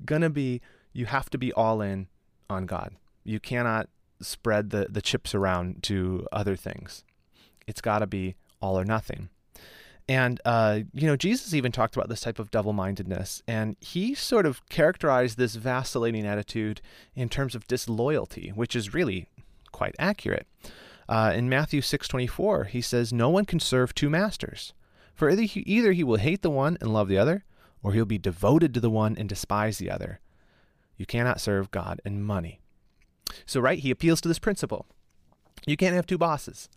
going 0.03 0.23
to 0.23 0.29
be, 0.29 0.59
you 0.91 1.05
have 1.05 1.29
to 1.29 1.37
be 1.37 1.53
all 1.53 1.81
in 1.81 2.07
on 2.49 2.65
God. 2.65 2.95
You 3.23 3.39
cannot 3.39 3.87
spread 4.21 4.71
the, 4.71 4.87
the 4.89 5.01
chips 5.01 5.33
around 5.33 5.83
to 5.83 6.27
other 6.31 6.55
things. 6.55 7.03
It's 7.67 7.79
got 7.79 7.99
to 7.99 8.07
be 8.07 8.35
all 8.59 8.77
or 8.77 8.83
nothing. 8.83 9.29
And, 10.09 10.41
uh, 10.43 10.79
you 10.93 11.07
know, 11.07 11.15
Jesus 11.15 11.53
even 11.53 11.71
talked 11.71 11.95
about 11.95 12.09
this 12.09 12.21
type 12.21 12.39
of 12.39 12.51
double 12.51 12.73
mindedness, 12.73 13.41
and 13.47 13.77
he 13.79 14.15
sort 14.15 14.45
of 14.45 14.67
characterized 14.67 15.37
this 15.37 15.55
vacillating 15.55 16.25
attitude 16.25 16.81
in 17.15 17.29
terms 17.29 17.55
of 17.55 17.67
disloyalty, 17.67 18.51
which 18.53 18.75
is 18.75 18.93
really 18.93 19.27
quite 19.71 19.95
accurate. 19.99 20.47
Uh, 21.07 21.33
in 21.35 21.49
Matthew 21.49 21.81
6:24, 21.81 22.65
he 22.65 22.81
says, 22.81 23.13
"No 23.13 23.29
one 23.29 23.45
can 23.45 23.59
serve 23.59 23.93
two 23.93 24.09
masters, 24.09 24.73
for 25.13 25.29
either 25.29 25.43
he, 25.43 25.61
either 25.61 25.91
he 25.91 26.03
will 26.03 26.17
hate 26.17 26.41
the 26.41 26.49
one 26.49 26.77
and 26.81 26.93
love 26.93 27.07
the 27.07 27.17
other, 27.17 27.43
or 27.81 27.93
he'll 27.93 28.05
be 28.05 28.17
devoted 28.17 28.73
to 28.73 28.79
the 28.79 28.89
one 28.89 29.17
and 29.17 29.27
despise 29.27 29.77
the 29.77 29.91
other. 29.91 30.19
You 30.97 31.05
cannot 31.05 31.41
serve 31.41 31.71
God 31.71 32.01
and 32.05 32.25
money." 32.25 32.61
So, 33.45 33.59
right, 33.59 33.79
he 33.79 33.91
appeals 33.91 34.21
to 34.21 34.27
this 34.27 34.39
principle. 34.39 34.85
You 35.65 35.77
can't 35.77 35.95
have 35.95 36.05
two 36.05 36.17
bosses. 36.17 36.69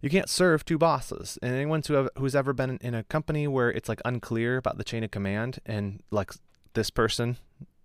You 0.00 0.08
can't 0.08 0.30
serve 0.30 0.64
two 0.64 0.78
bosses. 0.78 1.38
And 1.42 1.54
anyone 1.54 1.82
who 1.86 1.94
have, 1.94 2.08
who's 2.16 2.34
ever 2.34 2.52
been 2.52 2.78
in 2.80 2.94
a 2.94 3.04
company 3.04 3.46
where 3.46 3.70
it's 3.70 3.88
like 3.88 4.00
unclear 4.04 4.56
about 4.56 4.78
the 4.78 4.84
chain 4.84 5.04
of 5.04 5.10
command, 5.10 5.60
and 5.66 6.02
like 6.10 6.32
this 6.74 6.90
person 6.90 7.36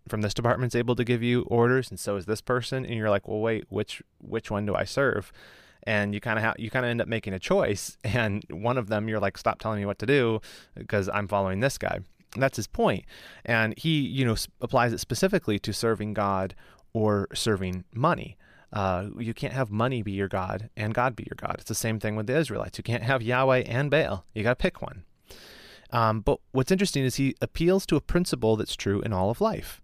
from 0.08 0.22
this 0.22 0.34
department's 0.34 0.76
able 0.76 0.96
to 0.96 1.04
give 1.04 1.24
you 1.24 1.42
orders, 1.44 1.90
and 1.90 2.00
so 2.00 2.16
is 2.16 2.26
this 2.26 2.42
person, 2.42 2.86
and 2.86 2.96
you're 2.96 3.10
like, 3.10 3.28
well, 3.28 3.40
wait, 3.40 3.66
which 3.70 4.02
which 4.20 4.52
one 4.52 4.66
do 4.66 4.76
I 4.76 4.84
serve? 4.86 5.32
And 5.86 6.14
you 6.14 6.22
kind 6.22 6.38
of 6.40 6.46
ha- 6.46 6.54
you 6.58 6.70
kind 6.70 6.86
of 6.86 6.90
end 6.90 7.02
up 7.02 7.08
making 7.08 7.34
a 7.34 7.40
choice 7.40 7.98
and 8.04 8.44
one 8.50 8.78
of 8.78 8.88
them 8.88 9.08
you're 9.08 9.20
like 9.20 9.38
stop 9.38 9.60
telling 9.60 9.80
me 9.80 9.86
what 9.86 10.00
to 10.00 10.06
do 10.06 10.40
because 10.76 11.10
I'm 11.10 11.28
following 11.28 11.60
this 11.60 11.78
guy 11.78 12.00
that's 12.38 12.58
his 12.58 12.68
point 12.68 13.06
and 13.46 13.78
he 13.78 14.02
you 14.02 14.26
know 14.26 14.36
applies 14.62 14.94
it 14.94 15.00
specifically 15.00 15.58
to 15.60 15.72
serving 15.74 16.14
God 16.14 16.56
or 16.94 17.28
serving 17.34 17.86
money 17.94 18.38
uh, 18.76 19.08
you 19.18 19.34
can't 19.34 19.54
have 19.54 19.72
money 19.72 20.02
be 20.02 20.12
your 20.12 20.28
God 20.28 20.70
and 20.76 20.94
God 20.94 21.16
be 21.16 21.24
your 21.24 21.38
God. 21.38 21.56
It's 21.60 21.70
the 21.70 21.76
same 21.76 21.98
thing 21.98 22.18
with 22.18 22.28
the 22.28 22.36
Israelites. 22.36 22.78
You 22.78 22.84
can't 22.84 23.04
have 23.04 23.22
Yahweh 23.22 23.60
and 23.60 23.90
Baal. 23.90 24.26
You 24.34 24.44
got 24.44 24.50
to 24.50 24.62
pick 24.62 24.82
one. 24.82 25.06
Um, 25.92 26.20
but 26.20 26.40
what's 26.52 26.72
interesting 26.72 27.06
is 27.06 27.16
he 27.16 27.36
appeals 27.42 27.86
to 27.86 27.96
a 27.96 28.02
principle 28.02 28.58
that's 28.58 28.76
true 28.76 29.00
in 29.02 29.14
all 29.14 29.30
of 29.30 29.40
life. 29.40 29.82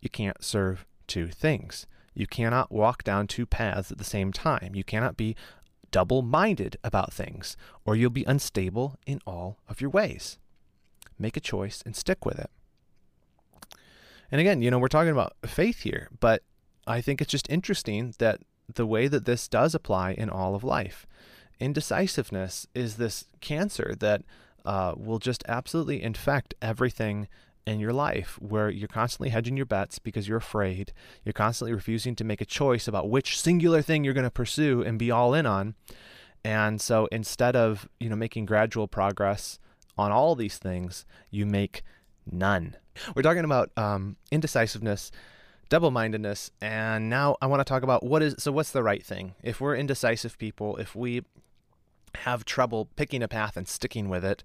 You 0.00 0.08
can't 0.08 0.42
serve 0.44 0.86
two 1.08 1.26
things. 1.28 1.86
You 2.18 2.26
cannot 2.26 2.72
walk 2.72 3.04
down 3.04 3.28
two 3.28 3.46
paths 3.46 3.92
at 3.92 3.98
the 3.98 4.02
same 4.02 4.32
time. 4.32 4.74
You 4.74 4.82
cannot 4.82 5.16
be 5.16 5.36
double 5.92 6.20
minded 6.20 6.76
about 6.82 7.12
things, 7.12 7.56
or 7.84 7.94
you'll 7.94 8.10
be 8.10 8.24
unstable 8.24 8.96
in 9.06 9.20
all 9.24 9.58
of 9.68 9.80
your 9.80 9.90
ways. 9.90 10.36
Make 11.16 11.36
a 11.36 11.40
choice 11.40 11.80
and 11.86 11.94
stick 11.94 12.26
with 12.26 12.40
it. 12.40 12.50
And 14.32 14.40
again, 14.40 14.62
you 14.62 14.68
know, 14.68 14.80
we're 14.80 14.88
talking 14.88 15.12
about 15.12 15.34
faith 15.46 15.82
here, 15.82 16.08
but 16.18 16.42
I 16.88 17.00
think 17.00 17.22
it's 17.22 17.30
just 17.30 17.48
interesting 17.48 18.16
that 18.18 18.40
the 18.66 18.84
way 18.84 19.06
that 19.06 19.24
this 19.24 19.46
does 19.46 19.72
apply 19.72 20.10
in 20.10 20.28
all 20.28 20.56
of 20.56 20.64
life. 20.64 21.06
Indecisiveness 21.60 22.66
is 22.74 22.96
this 22.96 23.26
cancer 23.40 23.94
that 24.00 24.24
uh, 24.64 24.94
will 24.96 25.20
just 25.20 25.44
absolutely 25.46 26.02
infect 26.02 26.52
everything 26.60 27.28
in 27.68 27.80
your 27.80 27.92
life 27.92 28.38
where 28.40 28.70
you're 28.70 28.88
constantly 28.88 29.28
hedging 29.28 29.56
your 29.56 29.66
bets 29.66 29.98
because 29.98 30.26
you're 30.26 30.38
afraid. 30.38 30.92
You're 31.24 31.32
constantly 31.32 31.72
refusing 31.72 32.16
to 32.16 32.24
make 32.24 32.40
a 32.40 32.46
choice 32.46 32.88
about 32.88 33.10
which 33.10 33.38
singular 33.38 33.82
thing 33.82 34.04
you're 34.04 34.14
going 34.14 34.24
to 34.24 34.30
pursue 34.30 34.82
and 34.82 34.98
be 34.98 35.10
all 35.10 35.34
in 35.34 35.46
on. 35.46 35.74
And 36.44 36.80
so 36.80 37.06
instead 37.12 37.54
of, 37.54 37.88
you 38.00 38.08
know, 38.08 38.16
making 38.16 38.46
gradual 38.46 38.88
progress 38.88 39.58
on 39.96 40.12
all 40.12 40.34
these 40.34 40.56
things, 40.58 41.04
you 41.30 41.44
make 41.44 41.82
none. 42.30 42.76
We're 43.14 43.22
talking 43.22 43.44
about 43.44 43.70
um, 43.76 44.16
indecisiveness, 44.30 45.10
double 45.68 45.90
mindedness, 45.90 46.50
and 46.60 47.10
now 47.10 47.36
I 47.42 47.46
want 47.46 47.60
to 47.60 47.64
talk 47.64 47.82
about 47.82 48.02
what 48.02 48.22
is 48.22 48.36
so 48.38 48.50
what's 48.50 48.72
the 48.72 48.82
right 48.82 49.04
thing? 49.04 49.34
If 49.42 49.60
we're 49.60 49.76
indecisive 49.76 50.38
people, 50.38 50.76
if 50.76 50.96
we 50.96 51.22
have 52.24 52.44
trouble 52.44 52.88
picking 52.96 53.22
a 53.22 53.28
path 53.28 53.56
and 53.56 53.68
sticking 53.68 54.08
with 54.08 54.24
it, 54.24 54.42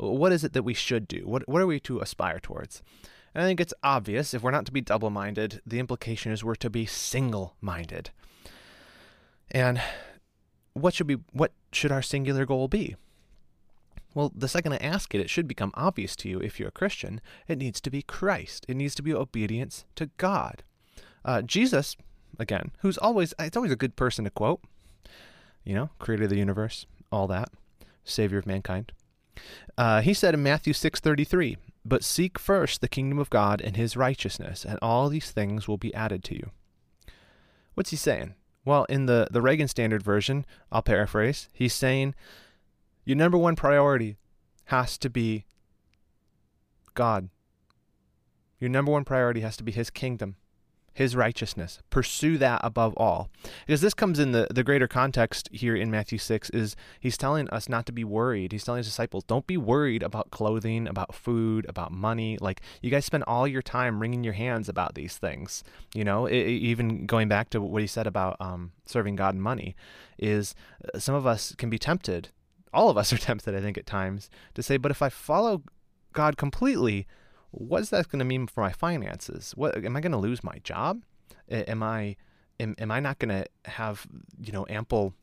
what 0.00 0.32
is 0.32 0.44
it 0.44 0.52
that 0.54 0.62
we 0.62 0.74
should 0.74 1.06
do? 1.06 1.22
What, 1.26 1.48
what 1.48 1.60
are 1.60 1.66
we 1.66 1.80
to 1.80 2.00
aspire 2.00 2.40
towards? 2.40 2.82
And 3.34 3.44
I 3.44 3.46
think 3.46 3.60
it's 3.60 3.74
obvious 3.82 4.34
if 4.34 4.42
we're 4.42 4.50
not 4.50 4.66
to 4.66 4.72
be 4.72 4.80
double 4.80 5.10
minded, 5.10 5.60
the 5.66 5.78
implication 5.78 6.32
is 6.32 6.42
we're 6.42 6.54
to 6.56 6.70
be 6.70 6.86
single 6.86 7.54
minded. 7.60 8.10
And 9.50 9.80
what 10.72 10.94
should 10.94 11.06
be 11.06 11.18
what 11.32 11.52
should 11.72 11.92
our 11.92 12.02
singular 12.02 12.46
goal 12.46 12.68
be? 12.68 12.96
Well, 14.14 14.32
the 14.34 14.48
second 14.48 14.72
I 14.72 14.78
ask 14.78 15.14
it, 15.14 15.20
it 15.20 15.30
should 15.30 15.46
become 15.46 15.70
obvious 15.74 16.16
to 16.16 16.28
you 16.28 16.40
if 16.40 16.58
you're 16.58 16.70
a 16.70 16.72
Christian. 16.72 17.20
It 17.46 17.58
needs 17.58 17.80
to 17.82 17.90
be 17.90 18.02
Christ. 18.02 18.66
It 18.68 18.76
needs 18.76 18.94
to 18.96 19.02
be 19.02 19.14
obedience 19.14 19.84
to 19.94 20.10
God. 20.16 20.64
Uh, 21.24 21.42
Jesus, 21.42 21.96
again, 22.38 22.72
who's 22.80 22.98
always 22.98 23.34
it's 23.38 23.56
always 23.56 23.72
a 23.72 23.76
good 23.76 23.94
person 23.94 24.24
to 24.24 24.30
quote. 24.30 24.60
You 25.62 25.74
know, 25.74 25.90
creator 25.98 26.24
of 26.24 26.30
the 26.30 26.38
universe, 26.38 26.86
all 27.12 27.28
that, 27.28 27.50
savior 28.04 28.38
of 28.38 28.46
mankind. 28.46 28.92
Uh, 29.76 30.00
he 30.00 30.14
said 30.14 30.34
in 30.34 30.42
Matthew 30.42 30.72
6:33, 30.72 31.56
But 31.84 32.04
seek 32.04 32.38
first 32.38 32.80
the 32.80 32.88
kingdom 32.88 33.18
of 33.18 33.30
God 33.30 33.60
and 33.60 33.76
his 33.76 33.96
righteousness, 33.96 34.64
and 34.64 34.78
all 34.82 35.08
these 35.08 35.30
things 35.30 35.66
will 35.66 35.78
be 35.78 35.94
added 35.94 36.22
to 36.24 36.34
you. 36.34 36.50
What's 37.74 37.90
he 37.90 37.96
saying? 37.96 38.34
Well, 38.64 38.84
in 38.84 39.06
the, 39.06 39.28
the 39.30 39.40
Reagan 39.40 39.68
Standard 39.68 40.02
Version, 40.02 40.44
I'll 40.70 40.82
paraphrase, 40.82 41.48
he's 41.52 41.72
saying 41.72 42.14
your 43.04 43.16
number 43.16 43.38
one 43.38 43.56
priority 43.56 44.16
has 44.66 44.98
to 44.98 45.08
be 45.08 45.46
God. 46.94 47.30
Your 48.58 48.70
number 48.70 48.92
one 48.92 49.04
priority 49.04 49.40
has 49.40 49.56
to 49.56 49.64
be 49.64 49.72
his 49.72 49.88
kingdom 49.88 50.36
his 50.92 51.14
righteousness. 51.14 51.78
Pursue 51.88 52.36
that 52.38 52.60
above 52.64 52.94
all. 52.96 53.30
Because 53.66 53.80
this 53.80 53.94
comes 53.94 54.18
in 54.18 54.32
the, 54.32 54.46
the 54.52 54.64
greater 54.64 54.88
context 54.88 55.48
here 55.52 55.76
in 55.76 55.90
Matthew 55.90 56.18
6 56.18 56.50
is 56.50 56.76
he's 56.98 57.16
telling 57.16 57.48
us 57.50 57.68
not 57.68 57.86
to 57.86 57.92
be 57.92 58.04
worried. 58.04 58.52
He's 58.52 58.64
telling 58.64 58.80
his 58.80 58.86
disciples, 58.86 59.24
don't 59.24 59.46
be 59.46 59.56
worried 59.56 60.02
about 60.02 60.30
clothing, 60.30 60.88
about 60.88 61.14
food, 61.14 61.64
about 61.68 61.92
money. 61.92 62.38
Like 62.40 62.60
you 62.82 62.90
guys 62.90 63.04
spend 63.04 63.24
all 63.24 63.46
your 63.46 63.62
time 63.62 64.00
wringing 64.00 64.24
your 64.24 64.32
hands 64.32 64.68
about 64.68 64.94
these 64.94 65.16
things. 65.16 65.62
You 65.94 66.04
know, 66.04 66.26
it, 66.26 66.34
even 66.34 67.06
going 67.06 67.28
back 67.28 67.50
to 67.50 67.60
what 67.60 67.82
he 67.82 67.88
said 67.88 68.06
about 68.06 68.36
um, 68.40 68.72
serving 68.84 69.16
God 69.16 69.34
and 69.34 69.42
money 69.42 69.76
is 70.18 70.54
uh, 70.92 70.98
some 70.98 71.14
of 71.14 71.26
us 71.26 71.54
can 71.56 71.70
be 71.70 71.78
tempted. 71.78 72.30
All 72.74 72.90
of 72.90 72.96
us 72.96 73.12
are 73.12 73.18
tempted, 73.30 73.54
I 73.54 73.60
think, 73.60 73.78
at 73.78 73.86
times 73.86 74.28
to 74.54 74.62
say, 74.62 74.76
but 74.76 74.90
if 74.90 75.02
I 75.02 75.08
follow 75.08 75.62
God 76.12 76.36
completely, 76.36 77.06
what's 77.50 77.90
that 77.90 78.08
going 78.08 78.20
to 78.20 78.24
mean 78.24 78.46
for 78.46 78.60
my 78.60 78.72
finances? 78.72 79.52
What 79.56 79.76
am 79.84 79.96
I 79.96 80.00
going 80.00 80.12
to 80.12 80.18
lose 80.18 80.44
my 80.44 80.58
job? 80.62 81.02
Am 81.48 81.82
I 81.82 82.16
am, 82.58 82.74
am 82.78 82.90
I 82.90 83.00
not 83.00 83.18
going 83.18 83.30
to 83.30 83.70
have 83.70 84.06
you 84.40 84.52
know 84.52 84.66
ample 84.68 85.14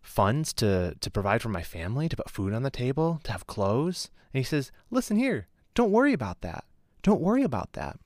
funds 0.00 0.52
to 0.54 0.94
to 1.00 1.10
provide 1.10 1.42
for 1.42 1.48
my 1.48 1.62
family, 1.62 2.08
to 2.08 2.16
put 2.16 2.30
food 2.30 2.52
on 2.52 2.62
the 2.62 2.70
table, 2.70 3.20
to 3.24 3.32
have 3.32 3.46
clothes? 3.46 4.10
And 4.32 4.38
he 4.38 4.44
says, 4.44 4.70
"Listen 4.90 5.16
here, 5.16 5.48
don't 5.74 5.92
worry 5.92 6.12
about 6.12 6.40
that. 6.42 6.64
Don't 7.02 7.20
worry 7.20 7.42
about 7.42 7.72
that." 7.72 7.98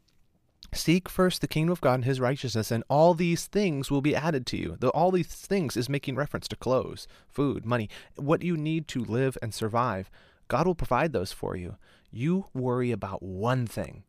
Seek 0.75 1.07
first 1.07 1.43
the 1.43 1.49
kingdom 1.49 1.73
of 1.73 1.83
God 1.83 1.97
and 1.97 2.05
his 2.07 2.19
righteousness, 2.19 2.71
and 2.71 2.83
all 2.89 3.13
these 3.13 3.47
things 3.47 3.91
will 3.91 4.01
be 4.01 4.17
added 4.17 4.47
to 4.47 4.57
you. 4.57 4.77
The, 4.81 4.89
all 4.89 5.11
these 5.11 5.27
things 5.27 5.77
is 5.77 5.91
making 5.91 6.17
reference 6.17 6.49
to 6.49 6.57
clothes, 6.57 7.07
food, 7.29 7.67
money, 7.67 7.91
what 8.17 8.43
you 8.43 8.57
need 8.57 8.89
to 8.89 9.05
live 9.05 9.37
and 9.43 9.53
survive. 9.53 10.11
God 10.53 10.67
will 10.67 10.75
provide 10.75 11.15
those 11.15 11.33
for 11.33 11.57
you. 11.57 11.77
You 12.11 12.45
worry 12.53 12.93
about 12.93 13.23
one 13.23 13.67
thing. 13.67 14.05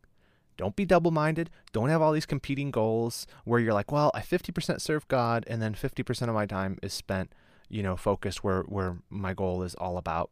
Don't 0.58 0.76
be 0.76 0.84
double 0.84 1.10
minded. 1.10 1.50
Don't 1.72 1.88
have 1.88 2.02
all 2.02 2.12
these 2.12 2.26
competing 2.26 2.70
goals 2.70 3.26
where 3.46 3.62
you're 3.62 3.74
like, 3.74 3.94
well, 3.94 4.12
I 4.14 4.20
50% 4.20 4.82
serve 4.82 5.08
God 5.08 5.46
and 5.48 5.62
then 5.62 5.74
50% 5.74 6.28
of 6.28 6.36
my 6.36 6.46
time 6.46 6.80
is 6.84 6.92
spent, 6.92 7.32
you 7.70 7.82
know, 7.82 7.96
focused 7.96 8.44
where, 8.44 8.64
where 8.64 8.98
my 9.10 9.34
goal 9.34 9.64
is 9.64 9.74
all 9.76 9.98
about, 9.98 10.32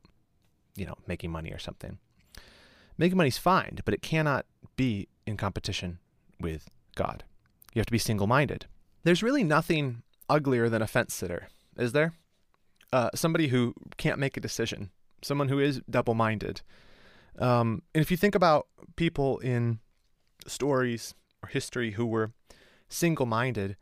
you 0.75 0.85
know, 0.85 0.95
making 1.07 1.31
money 1.31 1.49
or 1.49 1.59
something. 1.59 1.97
Making 2.97 3.15
money's 3.15 3.37
fine, 3.37 3.79
but 3.85 3.93
it 3.93 4.01
cannot 4.01 4.45
be 4.75 5.07
in 5.25 5.37
competition 5.37 5.99
with 6.41 6.67
God. 6.93 7.23
You 7.73 7.79
have 7.79 7.85
to 7.85 7.93
be 7.93 7.97
single 7.97 8.27
minded. 8.27 8.65
There's 9.05 9.23
really 9.23 9.45
nothing 9.45 10.03
uglier 10.27 10.67
than 10.67 10.81
a 10.81 10.87
fence 10.87 11.13
sitter, 11.13 11.47
is 11.77 11.93
there? 11.93 12.11
Uh, 12.91 13.11
somebody 13.15 13.47
who 13.47 13.73
can't 13.95 14.19
make 14.19 14.35
a 14.35 14.41
decision, 14.41 14.89
someone 15.21 15.49
who 15.49 15.59
is 15.59 15.81
double 15.89 16.13
minded 16.13 16.61
um, 17.39 17.81
and 17.93 18.01
if 18.01 18.11
you 18.11 18.17
think 18.17 18.35
about 18.35 18.67
people 18.95 19.39
in 19.39 19.79
stories 20.47 21.13
or 21.43 21.49
history 21.49 21.91
who 21.91 22.05
were 22.05 22.31
single 22.89 23.25
minded, 23.25 23.77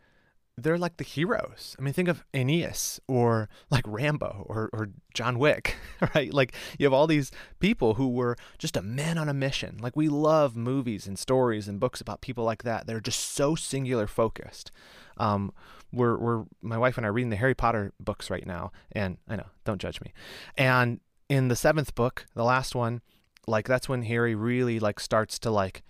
they're 0.57 0.77
like 0.77 0.97
the 0.97 1.05
heroes. 1.05 1.75
I 1.79 1.81
mean, 1.81 1.93
think 1.93 2.09
of 2.09 2.23
Aeneas 2.33 2.99
or 3.07 3.47
like 3.69 3.85
Rambo 3.87 4.45
or, 4.47 4.69
or 4.73 4.89
John 5.13 5.39
Wick, 5.39 5.77
right? 6.15 6.33
Like 6.33 6.53
you 6.77 6.85
have 6.85 6.93
all 6.93 7.07
these 7.07 7.31
people 7.59 7.93
who 7.93 8.09
were 8.09 8.35
just 8.57 8.75
a 8.75 8.81
man 8.81 9.17
on 9.17 9.29
a 9.29 9.33
mission. 9.33 9.77
Like 9.81 9.95
we 9.95 10.09
love 10.09 10.55
movies 10.55 11.07
and 11.07 11.17
stories 11.17 11.67
and 11.67 11.79
books 11.79 12.01
about 12.01 12.21
people 12.21 12.43
like 12.43 12.63
that. 12.63 12.87
They're 12.87 12.99
just 12.99 13.19
so 13.19 13.55
singular 13.55 14.05
focused. 14.05 14.71
Um, 15.17 15.53
we're, 15.91 16.17
we're, 16.17 16.43
my 16.61 16.77
wife 16.77 16.97
and 16.97 17.05
I 17.05 17.09
are 17.09 17.13
reading 17.13 17.29
the 17.29 17.35
Harry 17.37 17.55
Potter 17.55 17.93
books 17.99 18.29
right 18.29 18.45
now. 18.45 18.71
And 18.91 19.17
I 19.27 19.37
know, 19.37 19.47
don't 19.63 19.81
judge 19.81 20.01
me. 20.01 20.13
And 20.57 20.99
in 21.29 21.47
the 21.47 21.55
seventh 21.55 21.95
book, 21.95 22.25
the 22.33 22.43
last 22.43 22.75
one, 22.75 23.01
like 23.47 23.67
that's 23.67 23.87
when 23.87 24.03
Harry 24.03 24.35
really 24.35 24.79
like 24.79 24.99
starts 24.99 25.39
to 25.39 25.51
like 25.51 25.83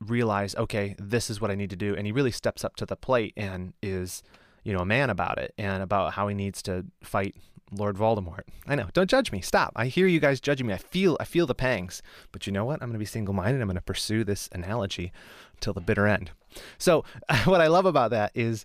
realize, 0.00 0.54
okay, 0.56 0.94
this 0.98 1.30
is 1.30 1.40
what 1.40 1.50
I 1.50 1.54
need 1.54 1.70
to 1.70 1.76
do, 1.76 1.94
and 1.94 2.06
he 2.06 2.12
really 2.12 2.30
steps 2.30 2.64
up 2.64 2.76
to 2.76 2.86
the 2.86 2.96
plate 2.96 3.32
and 3.36 3.72
is, 3.82 4.22
you 4.62 4.72
know, 4.72 4.80
a 4.80 4.86
man 4.86 5.10
about 5.10 5.38
it 5.38 5.54
and 5.58 5.82
about 5.82 6.14
how 6.14 6.28
he 6.28 6.34
needs 6.34 6.62
to 6.62 6.84
fight 7.02 7.34
Lord 7.72 7.96
Voldemort. 7.96 8.42
I 8.66 8.74
know, 8.74 8.88
don't 8.92 9.10
judge 9.10 9.32
me. 9.32 9.40
Stop. 9.40 9.72
I 9.74 9.86
hear 9.86 10.06
you 10.06 10.20
guys 10.20 10.40
judging 10.40 10.66
me. 10.66 10.74
I 10.74 10.78
feel 10.78 11.16
I 11.18 11.24
feel 11.24 11.46
the 11.46 11.54
pangs. 11.54 12.02
But 12.32 12.46
you 12.46 12.52
know 12.52 12.64
what? 12.64 12.74
I'm 12.74 12.88
going 12.88 12.92
to 12.92 12.98
be 12.98 13.04
single-minded. 13.04 13.60
I'm 13.60 13.66
going 13.66 13.76
to 13.76 13.82
pursue 13.82 14.24
this 14.24 14.48
analogy 14.52 15.12
till 15.60 15.72
the 15.72 15.80
bitter 15.80 16.06
end. 16.06 16.30
So, 16.78 17.04
what 17.44 17.60
I 17.60 17.66
love 17.66 17.86
about 17.86 18.10
that 18.10 18.32
is 18.34 18.64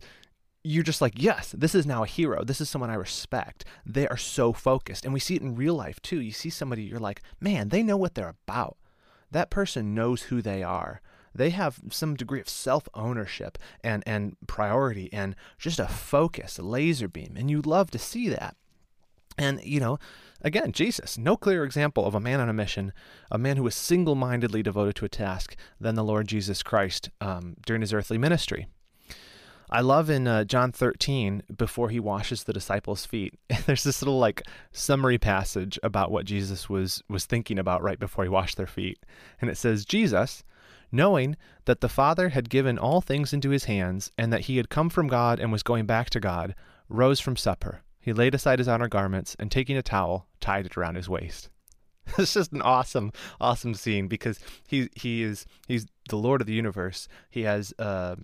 you're 0.64 0.84
just 0.84 1.02
like, 1.02 1.14
yes, 1.16 1.54
this 1.58 1.74
is 1.74 1.86
now 1.86 2.04
a 2.04 2.08
hero. 2.08 2.44
This 2.44 2.60
is 2.60 2.70
someone 2.70 2.90
I 2.90 2.96
respect. 2.96 3.64
They 3.86 4.08
are 4.08 4.18
so 4.18 4.52
focused. 4.52 5.06
And 5.06 5.14
we 5.14 5.20
see 5.20 5.36
it 5.36 5.42
in 5.42 5.56
real 5.56 5.76
life 5.76 6.02
too. 6.02 6.20
You 6.20 6.32
see 6.32 6.50
somebody, 6.50 6.84
you're 6.84 7.00
like, 7.00 7.22
man, 7.40 7.70
they 7.70 7.82
know 7.82 7.98
what 7.98 8.16
they're 8.16 8.36
about. 8.48 8.78
That 9.32 9.50
person 9.50 9.96
knows 9.96 10.24
who 10.24 10.42
they 10.42 10.64
are. 10.64 11.02
They 11.34 11.52
have 11.52 11.80
some 11.90 12.16
degree 12.16 12.42
of 12.42 12.50
self 12.50 12.90
ownership 12.94 13.58
and, 13.84 14.04
and 14.06 14.36
priority 14.48 15.10
and 15.14 15.36
just 15.58 15.80
a 15.80 15.88
focus, 15.88 16.58
a 16.58 16.64
laser 16.64 17.08
beam. 17.08 17.36
And 17.38 17.50
you 17.50 17.62
love 17.62 17.92
to 17.92 18.00
see 18.00 18.28
that. 18.30 18.56
And, 19.38 19.64
you 19.64 19.80
know, 19.80 20.00
again, 20.42 20.74
Jesus, 20.74 21.18
no 21.18 21.38
clearer 21.38 21.64
example 21.64 22.06
of 22.06 22.16
a 22.16 22.20
man 22.20 22.42
on 22.42 22.50
a 22.50 22.54
mission, 22.54 22.92
a 23.32 23.38
man 23.38 23.56
who 23.56 23.64
was 23.64 23.76
single 23.76 24.16
mindedly 24.16 24.62
devoted 24.62 24.96
to 24.96 25.06
a 25.06 25.10
task 25.10 25.56
than 25.80 25.96
the 25.96 26.04
Lord 26.04 26.28
Jesus 26.28 26.62
Christ 26.62 27.10
um, 27.22 27.56
during 27.66 27.82
his 27.82 27.94
earthly 27.94 28.18
ministry. 28.18 28.68
I 29.72 29.82
love 29.82 30.10
in 30.10 30.28
uh, 30.28 30.46
John 30.46 30.72
13 30.72 31.44
before 31.56 31.90
he 31.90 32.00
washes 32.00 32.44
the 32.44 32.54
disciples' 32.54 33.06
feet. 33.06 33.36
There's 33.66 33.84
this 33.84 34.02
little 34.02 34.18
like 34.18 34.42
summary 34.72 35.18
passage 35.18 35.78
about 35.84 36.12
what 36.12 36.26
Jesus 36.26 36.70
was 36.70 37.04
was 37.08 37.26
thinking 37.26 37.60
about 37.60 37.84
right 37.84 38.00
before 38.00 38.24
he 38.24 38.30
washed 38.30 38.58
their 38.58 38.68
feet. 38.68 38.98
And 39.40 39.50
it 39.50 39.58
says 39.58 39.86
Jesus, 39.86 40.44
knowing 40.92 41.36
that 41.66 41.82
the 41.82 41.90
Father 41.90 42.30
had 42.30 42.50
given 42.50 42.80
all 42.80 43.02
things 43.02 43.32
into 43.32 43.52
his 43.52 43.66
hands 43.66 44.12
and 44.18 44.34
that 44.34 44.42
he 44.42 44.58
had 44.58 44.70
come 44.70 44.90
from 44.90 45.08
God 45.08 45.40
and 45.40 45.52
was 45.52 45.64
going 45.64 45.86
back 45.86 46.10
to 46.12 46.20
God, 46.20 46.56
rose 46.88 47.20
from 47.20 47.36
supper. 47.36 47.82
He 48.00 48.12
laid 48.12 48.34
aside 48.34 48.60
his 48.60 48.68
outer 48.68 48.88
garments 48.88 49.36
and 49.40 49.52
taking 49.52 49.78
a 49.78 49.84
towel, 49.84 50.28
tied 50.40 50.66
it 50.66 50.78
around 50.78 50.96
his 50.96 51.10
waist. 51.10 51.50
it's 52.18 52.34
just 52.34 52.54
an 52.54 52.62
awesome, 52.62 53.12
awesome 53.40 53.76
scene 53.76 54.08
because 54.08 54.40
he 54.68 54.90
he 54.96 55.22
is 55.22 55.46
he's 55.68 55.86
the 56.10 56.18
Lord 56.18 56.42
of 56.42 56.48
the 56.48 56.54
universe. 56.54 57.08
He 57.30 57.44
has 57.44 57.74
uh, 57.78 58.16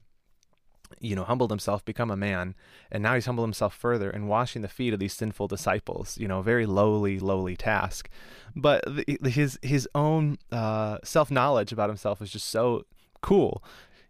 you 1.00 1.16
know, 1.16 1.24
humbled 1.24 1.52
himself, 1.52 1.84
become 1.86 2.12
a 2.12 2.18
man, 2.18 2.56
and 2.92 3.02
now 3.04 3.16
he's 3.16 3.26
humbled 3.26 3.48
himself 3.48 3.76
further 3.76 4.10
and 4.10 4.28
washing 4.28 4.62
the 4.62 4.68
feet 4.68 4.94
of 4.94 5.00
these 5.00 5.14
sinful 5.14 5.48
disciples. 5.48 6.18
You 6.18 6.28
know, 6.28 6.42
very 6.42 6.66
lowly, 6.66 7.20
lowly 7.20 7.56
task, 7.56 8.10
but 8.56 8.84
the, 8.86 9.30
his 9.30 9.60
his 9.62 9.88
own 9.96 10.38
uh, 10.52 11.00
self 11.04 11.32
knowledge 11.32 11.72
about 11.72 11.90
himself 11.90 12.22
is 12.22 12.32
just 12.32 12.50
so 12.50 12.86
cool, 13.22 13.64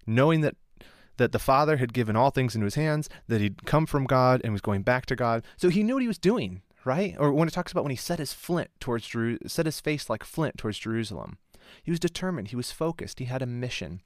knowing 0.06 0.42
that 0.42 0.56
that 1.18 1.32
the 1.32 1.40
Father 1.40 1.78
had 1.78 1.94
given 1.94 2.16
all 2.16 2.30
things 2.30 2.56
into 2.56 2.66
his 2.66 2.76
hands, 2.76 3.10
that 3.28 3.40
he'd 3.40 3.66
come 3.66 3.86
from 3.86 4.06
God 4.06 4.42
and 4.44 4.52
was 4.52 4.62
going 4.62 4.82
back 4.82 5.06
to 5.08 5.16
God, 5.16 5.44
so 5.58 5.70
he 5.70 5.84
knew 5.84 5.94
what 5.96 6.02
he 6.02 6.08
was 6.08 6.18
doing, 6.18 6.62
right? 6.84 7.16
Or 7.18 7.32
when 7.32 7.48
it 7.48 7.52
talks 7.52 7.72
about 7.72 7.84
when 7.84 7.92
he 7.92 7.98
set 7.98 8.20
his 8.20 8.34
flint 8.34 8.70
towards 8.80 9.08
Jeru- 9.08 9.40
set 9.48 9.66
his 9.66 9.80
face 9.80 10.10
like 10.10 10.24
flint 10.24 10.58
towards 10.58 10.80
Jerusalem. 10.80 11.38
He 11.84 11.92
was 11.92 12.00
determined, 12.00 12.50
he 12.50 12.56
was 12.56 12.72
focused, 12.72 13.20
he 13.20 13.26
had 13.26 13.42
a 13.42 13.48
mission. 13.48 14.02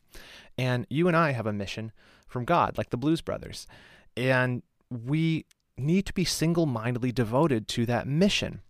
And 0.57 0.85
you 0.89 1.07
and 1.07 1.15
I 1.15 1.31
have 1.31 1.47
a 1.47 1.53
mission 1.53 1.91
from 2.27 2.45
God, 2.45 2.77
like 2.77 2.89
the 2.89 2.97
Blues 2.97 3.21
Brothers. 3.21 3.67
And 4.15 4.63
we 4.89 5.45
need 5.77 6.05
to 6.05 6.13
be 6.13 6.25
single 6.25 6.65
mindedly 6.65 7.11
devoted 7.11 7.67
to 7.69 7.85
that 7.85 8.07
mission. 8.07 8.61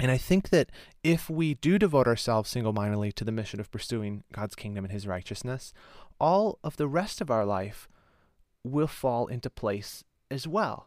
And 0.00 0.10
I 0.10 0.16
think 0.16 0.48
that 0.48 0.70
if 1.04 1.28
we 1.28 1.54
do 1.54 1.78
devote 1.78 2.06
ourselves 2.06 2.50
single 2.50 2.72
mindedly 2.72 3.12
to 3.12 3.24
the 3.24 3.32
mission 3.32 3.60
of 3.60 3.70
pursuing 3.70 4.24
God's 4.32 4.54
kingdom 4.54 4.84
and 4.84 4.92
his 4.92 5.06
righteousness, 5.06 5.72
all 6.18 6.58
of 6.64 6.76
the 6.76 6.88
rest 6.88 7.20
of 7.20 7.30
our 7.30 7.44
life 7.44 7.88
will 8.64 8.86
fall 8.86 9.26
into 9.26 9.50
place 9.50 10.04
as 10.30 10.48
well. 10.48 10.86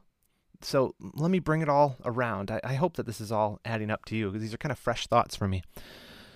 So 0.62 0.96
let 1.00 1.30
me 1.30 1.40
bring 1.40 1.62
it 1.62 1.70
all 1.70 1.98
around. 2.04 2.50
I, 2.50 2.60
I 2.64 2.74
hope 2.76 2.96
that 2.96 3.06
this 3.06 3.22
is 3.22 3.32
all 3.32 3.60
adding 3.66 3.92
up 3.92 4.06
to 4.06 4.16
you 4.16 4.28
because 4.28 4.42
these 4.42 4.54
are 4.54 4.58
kind 4.58 4.72
of 4.72 4.80
fresh 4.80 5.08
thoughts 5.08 5.36
for 5.36 5.48
me. 5.48 5.64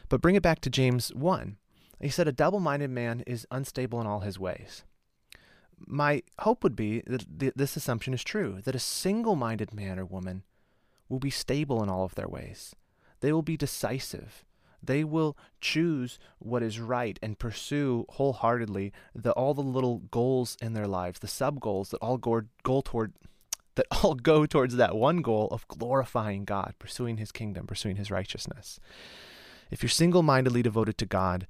But 0.10 0.22
bring 0.22 0.36
it 0.36 0.44
back 0.44 0.60
to 0.62 0.70
James 0.70 1.14
1. 1.14 1.58
He 2.02 2.10
said, 2.10 2.28
A 2.28 2.32
double 2.32 2.60
minded 2.60 2.90
man 2.90 3.24
is 3.28 3.48
unstable 3.52 4.02
in 4.02 4.08
all 4.08 4.22
his 4.22 4.40
ways 4.40 4.84
my 5.88 6.24
hope 6.40 6.64
would 6.64 6.76
be 6.76 7.02
that 7.08 7.40
th- 7.40 7.54
this 7.56 7.76
assumption 7.76 8.14
is 8.14 8.24
true 8.24 8.60
that 8.64 8.76
a 8.76 8.80
single 8.80 9.36
minded 9.36 9.74
man 9.74 10.00
or 10.00 10.06
woman 10.06 10.44
will 11.08 11.20
be 11.20 11.30
stable 11.30 11.82
in 11.82 11.90
all 11.90 12.06
of 12.06 12.16
their 12.16 12.28
ways. 12.28 12.76
They 13.22 13.32
will 13.32 13.42
be 13.42 13.58
decisive. 13.58 14.46
They 14.82 15.04
will 15.04 15.38
choose 15.60 16.20
what 16.38 16.64
is 16.64 16.80
right 16.80 17.20
and 17.22 17.38
pursue 17.38 18.06
wholeheartedly 18.10 18.94
the, 19.14 19.32
all 19.32 19.54
the 19.54 19.62
little 19.62 20.00
goals 20.12 20.58
in 20.62 20.74
their 20.74 20.88
lives, 20.88 21.20
the 21.20 21.28
sub 21.28 21.60
goals 21.60 21.90
that 21.90 21.98
all 21.98 22.18
go, 22.18 22.44
goal 22.64 22.82
toward 22.82 23.14
that 23.76 23.88
all 24.04 24.16
go 24.16 24.46
towards 24.46 24.76
that 24.76 24.96
one 24.96 25.18
goal 25.18 25.48
of 25.52 25.68
glorifying 25.68 26.46
God, 26.46 26.76
pursuing 26.80 27.18
his 27.18 27.32
kingdom, 27.32 27.68
pursuing 27.68 27.98
his 27.98 28.12
righteousness. 28.12 28.80
If 29.70 29.84
you're 29.84 29.90
single 29.90 30.24
mindedly 30.24 30.62
devoted 30.62 30.98
to 30.98 31.06
God, 31.06 31.48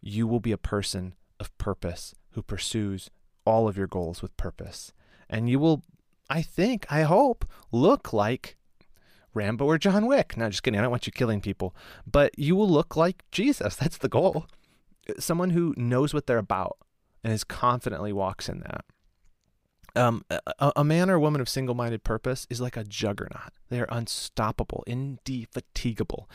you 0.00 0.26
will 0.26 0.40
be 0.40 0.52
a 0.52 0.58
person 0.58 1.14
of 1.38 1.56
purpose 1.58 2.14
who 2.32 2.42
pursues 2.42 3.10
all 3.44 3.68
of 3.68 3.76
your 3.76 3.86
goals 3.86 4.22
with 4.22 4.36
purpose. 4.36 4.92
And 5.28 5.48
you 5.48 5.58
will, 5.58 5.82
I 6.28 6.42
think, 6.42 6.86
I 6.90 7.02
hope, 7.02 7.44
look 7.72 8.12
like 8.12 8.56
Rambo 9.34 9.64
or 9.64 9.78
John 9.78 10.06
Wick. 10.06 10.36
No, 10.36 10.48
just 10.48 10.62
kidding. 10.62 10.78
I 10.78 10.82
don't 10.82 10.90
want 10.90 11.06
you 11.06 11.12
killing 11.12 11.40
people. 11.40 11.74
But 12.06 12.38
you 12.38 12.56
will 12.56 12.68
look 12.68 12.96
like 12.96 13.24
Jesus. 13.30 13.76
That's 13.80 13.98
the 13.98 14.08
goal. 14.08 14.46
Someone 15.18 15.50
who 15.50 15.74
knows 15.76 16.14
what 16.14 16.26
they're 16.26 16.38
about 16.38 16.78
and 17.22 17.32
is 17.32 17.44
confidently 17.44 18.12
walks 18.12 18.48
in 18.48 18.60
that. 18.60 18.84
Um, 19.96 20.24
a, 20.30 20.72
a, 20.76 20.84
man 20.84 21.10
or 21.10 21.14
a 21.14 21.20
woman 21.20 21.40
of 21.40 21.48
single 21.48 21.74
minded 21.74 22.04
purpose 22.04 22.46
is 22.48 22.60
like 22.60 22.76
a 22.76 22.84
juggernaut. 22.84 23.52
They 23.70 23.80
are 23.80 23.88
unstoppable, 23.90 24.84
indefatigable, 24.86 26.30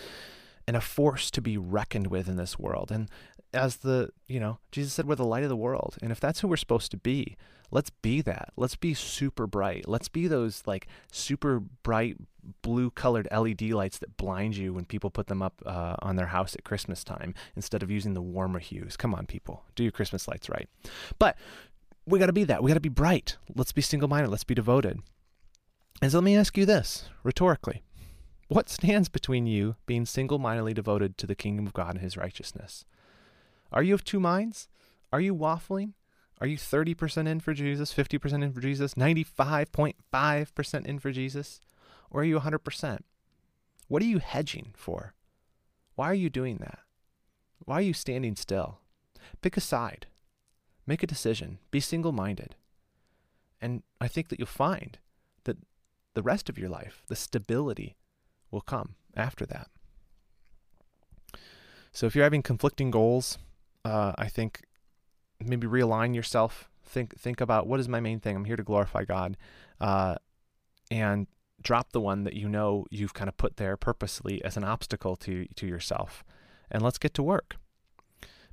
and 0.68 0.76
a 0.76 0.82
force 0.82 1.30
to 1.32 1.42
be 1.42 1.58
reckoned 1.58 2.08
with 2.08 2.28
in 2.28 2.38
this 2.38 2.58
world. 2.58 2.92
And 2.92 3.10
as 3.54 3.78
the, 3.78 4.10
you 4.28 4.40
know, 4.40 4.60
Jesus 4.72 4.94
said, 4.94 5.08
we're 5.08 5.16
the 5.16 5.26
light 5.26 5.44
of 5.44 5.50
the 5.50 5.56
world. 5.56 5.96
And 6.02 6.12
if 6.12 6.20
that's 6.20 6.40
who 6.40 6.48
we're 6.48 6.58
supposed 6.58 6.92
to 6.92 6.98
be, 6.98 7.38
let's 7.72 7.90
be 7.90 8.22
that. 8.22 8.50
Let's 8.58 8.76
be 8.76 8.94
super 8.94 9.48
bright. 9.48 9.88
Let's 9.88 10.10
be 10.10 10.28
those 10.28 10.64
like 10.66 10.88
super 11.12 11.60
bright 11.60 12.18
blue 12.62 12.92
colored 12.92 13.28
LED 13.32 13.62
lights 13.72 13.98
that 14.00 14.18
blind 14.18 14.58
you 14.58 14.74
when 14.74 14.86
people 14.86 15.10
put 15.10 15.28
them 15.28 15.42
up 15.42 15.62
uh, 15.66 15.96
on 16.00 16.16
their 16.16 16.28
house 16.28 16.56
at 16.56 16.64
Christmas 16.64 17.04
time 17.04 17.34
instead 17.56 17.82
of 17.82 17.90
using 17.90 18.14
the 18.14 18.22
warmer 18.22 18.60
hues. 18.60 18.98
Come 18.98 19.14
on, 19.14 19.26
people, 19.26 19.64
do 19.76 19.84
your 19.84 19.92
Christmas 19.92 20.28
lights 20.28 20.50
right. 20.50 20.68
But 21.18 21.38
we 22.06 22.20
got 22.20 22.28
to 22.28 22.34
be 22.34 22.44
that. 22.44 22.62
We 22.62 22.70
got 22.70 22.76
to 22.76 22.82
be 22.82 22.90
bright. 22.90 23.38
Let's 23.56 23.72
be 23.72 23.82
single 23.82 24.10
minded. 24.10 24.30
Let's 24.30 24.44
be 24.44 24.56
devoted. 24.56 25.00
And 26.02 26.12
so 26.12 26.18
let 26.18 26.24
me 26.24 26.36
ask 26.36 26.58
you 26.58 26.66
this 26.66 27.10
rhetorically 27.24 27.82
What 28.48 28.70
stands 28.70 29.10
between 29.10 29.48
you 29.48 29.76
being 29.88 30.06
single 30.06 30.38
mindedly 30.38 30.74
devoted 30.74 31.18
to 31.18 31.28
the 31.28 31.36
kingdom 31.36 31.66
of 31.66 31.74
God 31.74 31.96
and 31.96 32.02
his 32.02 32.16
righteousness? 32.16 32.86
Are 33.72 33.82
you 33.82 33.96
of 33.96 34.04
two 34.04 34.20
minds? 34.20 34.68
Are 35.12 35.20
you 35.20 35.36
waffling? 35.36 35.94
Are 36.40 36.48
you 36.48 36.58
30% 36.58 37.28
in 37.28 37.40
for 37.40 37.54
Jesus, 37.54 37.94
50% 37.94 38.44
in 38.44 38.52
for 38.52 38.60
Jesus, 38.60 38.94
95.5% 38.94 40.86
in 40.86 41.00
for 41.00 41.12
Jesus? 41.12 41.62
Or 42.12 42.22
are 42.22 42.26
you 42.26 42.40
100%? 42.40 43.00
What 43.88 44.02
are 44.04 44.06
you 44.06 44.20
hedging 44.20 44.74
for? 44.76 45.14
Why 45.96 46.08
are 46.08 46.14
you 46.14 46.30
doing 46.30 46.58
that? 46.58 46.80
Why 47.64 47.76
are 47.76 47.82
you 47.82 47.94
standing 47.94 48.36
still? 48.36 48.80
Pick 49.42 49.58
a 49.58 49.62
side. 49.62 50.06
Make 50.86 51.02
a 51.02 51.08
decision. 51.08 51.58
Be 51.72 51.80
single 51.80 52.12
minded. 52.12 52.56
And 53.60 53.82
I 54.00 54.08
think 54.08 54.28
that 54.30 54.40
you'll 54.40 54.46
find 54.46 55.00
that 55.46 55.58
the 56.14 56.22
rest 56.22 56.48
of 56.48 56.60
your 56.60 56.70
life, 56.70 57.02
the 57.08 57.16
stability, 57.16 57.96
will 58.52 58.62
come 58.62 58.96
after 59.16 59.46
that. 59.46 59.68
So 61.92 62.06
if 62.06 62.16
you're 62.16 62.26
having 62.26 62.42
conflicting 62.42 62.92
goals, 62.92 63.38
uh, 63.86 64.14
I 64.18 64.28
think 64.28 64.66
maybe 65.40 65.68
realign 65.68 66.14
yourself. 66.14 66.70
Think 66.84 67.18
think 67.18 67.42
about 67.42 67.68
what 67.68 67.80
is 67.80 67.88
my 67.88 68.00
main 68.00 68.20
thing. 68.20 68.36
I'm 68.36 68.46
here 68.46 68.58
to 68.58 68.64
glorify 68.64 69.06
God, 69.06 69.38
uh, 69.80 70.16
and 70.92 71.28
drop 71.62 71.92
the 71.94 72.02
one 72.02 72.24
that 72.24 72.34
you 72.34 72.50
know 72.50 72.86
you've 72.92 73.14
kind 73.14 73.28
of 73.28 73.38
put 73.38 73.58
there 73.58 73.78
purposely 73.78 74.44
as 74.44 74.58
an 74.58 74.64
obstacle 74.64 75.16
to 75.18 75.46
to 75.56 75.66
yourself, 75.68 76.24
and 76.70 76.84
let's 76.84 76.98
get 76.98 77.14
to 77.16 77.24
work. 77.24 77.56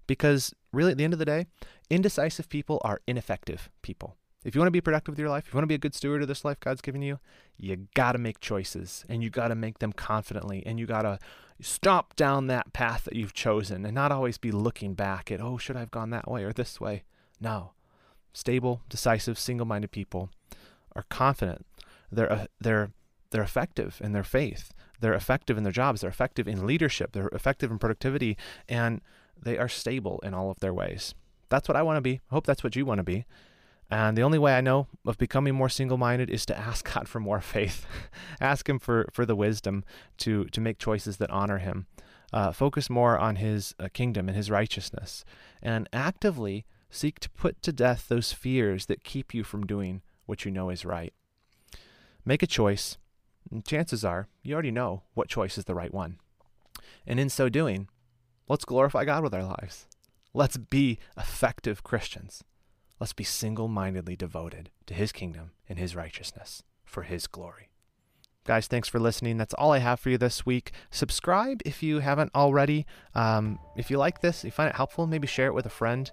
Because 0.06 0.54
really, 0.72 0.92
at 0.92 0.98
the 0.98 1.04
end 1.04 1.12
of 1.12 1.18
the 1.18 1.24
day, 1.24 1.46
indecisive 1.90 2.48
people 2.48 2.80
are 2.84 3.00
ineffective 3.06 3.70
people. 3.82 4.16
If 4.44 4.54
you 4.54 4.60
want 4.60 4.68
to 4.68 4.72
be 4.72 4.80
productive 4.80 5.12
with 5.12 5.18
your 5.18 5.28
life, 5.28 5.46
if 5.46 5.52
you 5.52 5.56
want 5.56 5.64
to 5.64 5.68
be 5.68 5.74
a 5.74 5.78
good 5.78 5.94
steward 5.94 6.22
of 6.22 6.28
this 6.28 6.44
life 6.44 6.58
God's 6.60 6.80
given 6.80 7.02
you, 7.02 7.18
you 7.56 7.88
got 7.94 8.12
to 8.12 8.18
make 8.18 8.40
choices 8.40 9.04
and 9.08 9.22
you 9.22 9.30
got 9.30 9.48
to 9.48 9.54
make 9.54 9.78
them 9.78 9.92
confidently 9.92 10.62
and 10.66 10.80
you 10.80 10.86
got 10.86 11.02
to 11.02 11.18
stop 11.60 12.16
down 12.16 12.48
that 12.48 12.72
path 12.72 13.04
that 13.04 13.14
you've 13.14 13.34
chosen 13.34 13.84
and 13.84 13.94
not 13.94 14.10
always 14.10 14.38
be 14.38 14.50
looking 14.50 14.94
back 14.94 15.30
at, 15.30 15.40
oh, 15.40 15.58
should 15.58 15.76
I 15.76 15.80
have 15.80 15.90
gone 15.90 16.10
that 16.10 16.28
way 16.28 16.42
or 16.42 16.52
this 16.52 16.80
way? 16.80 17.04
No. 17.40 17.72
Stable, 18.32 18.82
decisive, 18.88 19.38
single 19.38 19.66
minded 19.66 19.92
people 19.92 20.30
are 20.96 21.04
confident. 21.08 21.66
They're, 22.10 22.32
uh, 22.32 22.46
they're, 22.60 22.90
they're 23.30 23.42
effective 23.42 24.00
in 24.02 24.12
their 24.12 24.24
faith. 24.24 24.72
They're 25.00 25.14
effective 25.14 25.56
in 25.56 25.62
their 25.62 25.72
jobs. 25.72 26.00
They're 26.00 26.10
effective 26.10 26.48
in 26.48 26.66
leadership. 26.66 27.12
They're 27.12 27.28
effective 27.28 27.70
in 27.70 27.78
productivity. 27.78 28.36
And 28.68 29.00
they 29.40 29.58
are 29.58 29.68
stable 29.68 30.20
in 30.22 30.34
all 30.34 30.50
of 30.50 30.60
their 30.60 30.74
ways. 30.74 31.14
That's 31.48 31.68
what 31.68 31.76
I 31.76 31.82
want 31.82 31.96
to 31.96 32.02
be. 32.02 32.20
I 32.30 32.34
hope 32.34 32.46
that's 32.46 32.64
what 32.64 32.76
you 32.76 32.86
want 32.86 32.98
to 32.98 33.04
be. 33.04 33.26
And 33.92 34.16
the 34.16 34.22
only 34.22 34.38
way 34.38 34.56
I 34.56 34.62
know 34.62 34.86
of 35.04 35.18
becoming 35.18 35.54
more 35.54 35.68
single-minded 35.68 36.30
is 36.30 36.46
to 36.46 36.58
ask 36.68 36.90
God 36.94 37.06
for 37.08 37.20
more 37.20 37.42
faith, 37.42 37.84
ask 38.40 38.66
Him 38.66 38.78
for 38.78 39.06
for 39.12 39.26
the 39.26 39.36
wisdom 39.36 39.84
to 40.16 40.46
to 40.46 40.62
make 40.62 40.78
choices 40.78 41.18
that 41.18 41.30
honor 41.30 41.58
Him, 41.58 41.86
uh, 42.32 42.52
focus 42.52 42.88
more 42.88 43.18
on 43.18 43.36
His 43.36 43.74
uh, 43.78 43.88
kingdom 43.92 44.28
and 44.28 44.36
His 44.36 44.50
righteousness, 44.50 45.26
and 45.62 45.90
actively 45.92 46.64
seek 46.88 47.20
to 47.20 47.28
put 47.30 47.60
to 47.60 47.70
death 47.70 48.08
those 48.08 48.32
fears 48.32 48.86
that 48.86 49.04
keep 49.04 49.34
you 49.34 49.44
from 49.44 49.66
doing 49.66 50.00
what 50.24 50.46
you 50.46 50.50
know 50.50 50.70
is 50.70 50.86
right. 50.86 51.12
Make 52.24 52.42
a 52.42 52.46
choice, 52.46 52.96
and 53.50 53.62
chances 53.62 54.06
are 54.06 54.26
you 54.42 54.54
already 54.54 54.70
know 54.70 55.02
what 55.12 55.28
choice 55.28 55.58
is 55.58 55.66
the 55.66 55.74
right 55.74 55.92
one. 55.92 56.18
And 57.06 57.20
in 57.20 57.28
so 57.28 57.50
doing, 57.50 57.88
let's 58.48 58.64
glorify 58.64 59.04
God 59.04 59.22
with 59.22 59.34
our 59.34 59.44
lives. 59.44 59.86
Let's 60.32 60.56
be 60.56 60.98
effective 61.14 61.82
Christians. 61.82 62.42
Let's 63.02 63.12
be 63.12 63.24
single 63.24 63.66
mindedly 63.66 64.14
devoted 64.14 64.70
to 64.86 64.94
His 64.94 65.10
kingdom 65.10 65.50
and 65.68 65.76
His 65.76 65.96
righteousness 65.96 66.62
for 66.84 67.02
His 67.02 67.26
glory. 67.26 67.68
Guys, 68.46 68.68
thanks 68.68 68.88
for 68.88 69.00
listening. 69.00 69.38
That's 69.38 69.54
all 69.54 69.72
I 69.72 69.78
have 69.78 69.98
for 69.98 70.10
you 70.10 70.18
this 70.18 70.46
week. 70.46 70.70
Subscribe 70.92 71.62
if 71.64 71.82
you 71.82 71.98
haven't 71.98 72.32
already. 72.32 72.86
Um, 73.16 73.58
if 73.76 73.90
you 73.90 73.98
like 73.98 74.20
this, 74.20 74.42
if 74.42 74.44
you 74.44 74.50
find 74.52 74.70
it 74.70 74.76
helpful, 74.76 75.08
maybe 75.08 75.26
share 75.26 75.48
it 75.48 75.52
with 75.52 75.66
a 75.66 75.68
friend. 75.68 76.12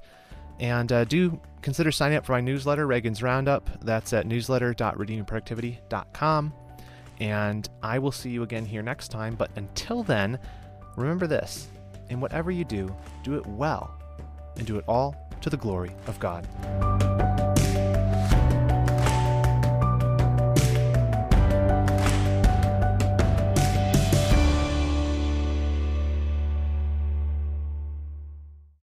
And 0.59 0.91
uh, 0.91 1.03
do 1.03 1.39
consider 1.61 1.91
signing 1.91 2.17
up 2.17 2.25
for 2.25 2.31
my 2.31 2.41
newsletter, 2.41 2.87
Reagan's 2.87 3.21
Roundup. 3.21 3.85
That's 3.85 4.11
at 4.13 4.25
newsletter.redeemingproductivity.com. 4.25 6.53
And 7.19 7.69
I 7.83 7.99
will 7.99 8.11
see 8.11 8.31
you 8.31 8.41
again 8.41 8.65
here 8.65 8.81
next 8.81 9.09
time. 9.09 9.35
But 9.35 9.51
until 9.57 10.01
then, 10.01 10.39
remember 10.97 11.27
this 11.27 11.67
in 12.09 12.19
whatever 12.19 12.49
you 12.49 12.65
do, 12.65 12.95
do 13.21 13.35
it 13.35 13.45
well 13.45 13.98
and 14.59 14.67
do 14.67 14.77
it 14.77 14.83
all 14.87 15.15
to 15.41 15.49
the 15.49 15.57
glory 15.57 15.91
of 16.07 16.19
God. 16.19 16.47